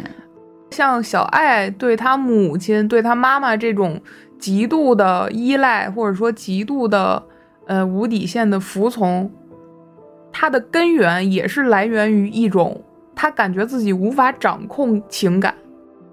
[0.74, 4.02] 像小爱对他母亲、对他妈妈这种
[4.38, 7.22] 极度的依赖，或者说极度的
[7.66, 9.30] 呃无底线的服从，
[10.32, 12.82] 它的根源也是来源于一种
[13.14, 15.54] 他感觉自己无法掌控情感。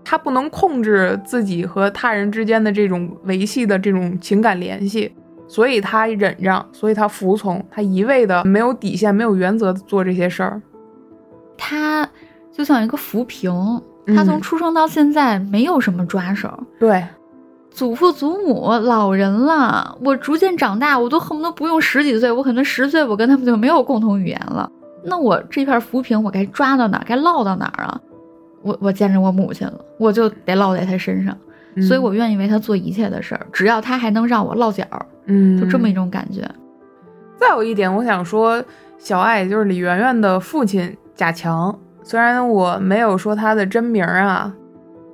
[0.04, 5.14] 他不能控制自己和他人之间的这种维系的这种情感联系，
[5.48, 10.62] 所以他忍让，所以他服从，他一味的没有底线、没有原则的做这些事儿。
[11.56, 12.10] 他
[12.52, 13.52] 就像一个浮萍，
[14.08, 16.52] 他从出生到现在没有什么抓手。
[16.80, 17.04] 对，
[17.70, 24.70] 祖父祖母老人了，我逐渐长大，我都恨不得不用十几岁，我可能十岁我跟他们就没有共同语言了。
[25.04, 27.04] 那我这片浮萍，我该抓到哪儿？
[27.08, 28.00] 该落到哪儿啊？
[28.62, 31.36] 我我见着我母亲了，我就得落在她身上，
[31.88, 34.86] 所以我愿意为她做一切的事儿，只要她还能让我落脚，
[35.26, 36.48] 嗯，就这么一种感觉。
[37.40, 38.64] 再有一点，我想说，
[39.00, 44.54] 小爱就是李媛媛的父亲贾强，虽然我没有说他的真名啊，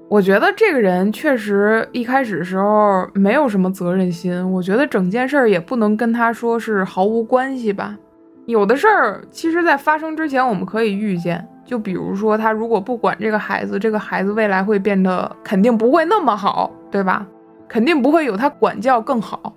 [0.10, 7.98] 我觉得这个人确实一开始时候没有什么责任心，我觉得整件事儿也不能跟他说是毫无关系吧。
[8.46, 11.46] 有的事儿，其实在发生之前我们可以预见。
[11.66, 17.28] 就比如说，他如果不管这个孩子，这个孩子未来会变得肯定不会那么好，对吧？
[17.68, 19.54] 肯定不会有他管教更好。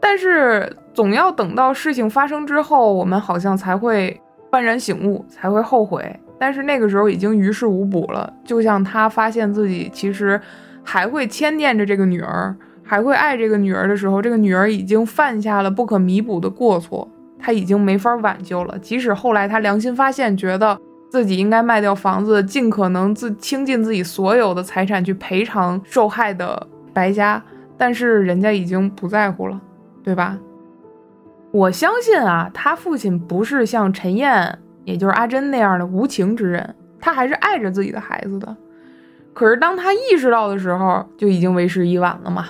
[0.00, 4.20] 但是总要等到事情发生之后，我们好像才会
[4.50, 6.18] 幡然醒悟，才会后悔。
[6.42, 8.32] 但是那个时候已经于事无补了。
[8.42, 10.40] 就像他发现自己其实
[10.82, 18.76] 还会牵念着这个女儿，还会爱这个女儿的时候，这个女儿已经犯下了不可弥补的过错，他已经没法挽救了。
[18.80, 20.76] 即使后来他良心发现，觉得。
[21.12, 27.42] 自己应该卖掉房子，尽可能自倾尽自己所有的财产去赔偿受害的白家，
[27.76, 29.60] 但是人家已经不在乎了，
[30.02, 30.38] 对吧？
[31.50, 38.56] 我相信啊，他父亲不是像陈燕，也就是阿珍那样的无情之人，他还是爱着自己的孩子的。
[39.32, 42.48] 可是当他意识到的时候，就已经为时已晚了嘛。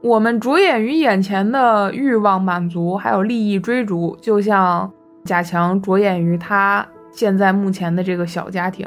[0.00, 4.90] 我们着眼于眼前的欲望满足，还有利益追逐，就像
[5.24, 6.86] 贾强着眼于他。
[7.10, 8.86] 现在目前的这个小家庭，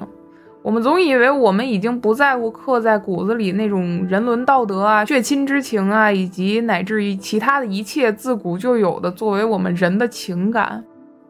[0.61, 10.81] 我们总以为我们已经不在乎刻在骨子里那种人伦道德啊、血亲之情啊，以及乃至于其他的一切自古就有的作为我们人的情感。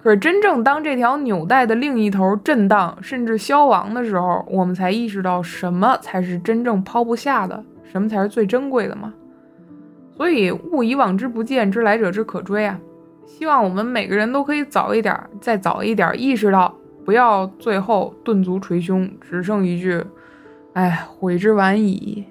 [0.04, 9.14] 可是，真正当这条纽带的另一头震荡甚至消亡的时候，我们才意识到什么才是真正抛不下的，什么才是最珍贵的嘛。
[10.18, 12.80] 所以，物以往之不见，知来者之可追啊！
[13.26, 16.74] 希望我们每个人都可以早一点，再早一点意识到。
[17.06, 20.04] 不要最后顿足捶胸，只剩一句
[20.74, 22.26] “哎，悔之晚矣”。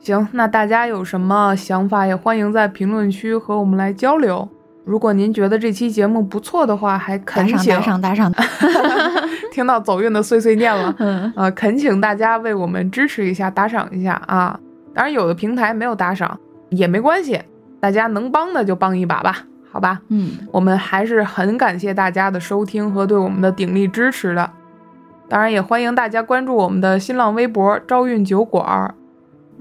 [0.00, 4.48] 行，那大家有什么想法，也欢迎在评论区和我们来交流。
[4.84, 9.28] 如果您觉得这期节目不错的话，还恳请打赏打赏打赏。
[9.50, 14.58] 听到走运的碎碎念了， 嗯呃，恳请大家为我们支持一下，打赏一下啊！
[14.92, 16.38] 当然，有的平台没有打赏
[16.70, 17.40] 也没关系，
[17.80, 19.44] 大家能帮的就帮一把吧。
[19.70, 24.50] 好吧，嗯，我们还是很感谢大家的收听和对我们的鼎力支持的。
[25.28, 28.94] 当然，也欢迎大家关注我们的新浪微博“朝运酒馆”。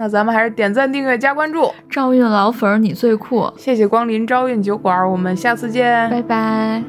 [0.04, 1.72] 那咱们还是点赞、订阅、加关注。
[1.90, 3.50] 赵运老粉儿，你最酷！
[3.56, 6.84] 谢谢光临赵运酒馆，我们下次见，拜拜。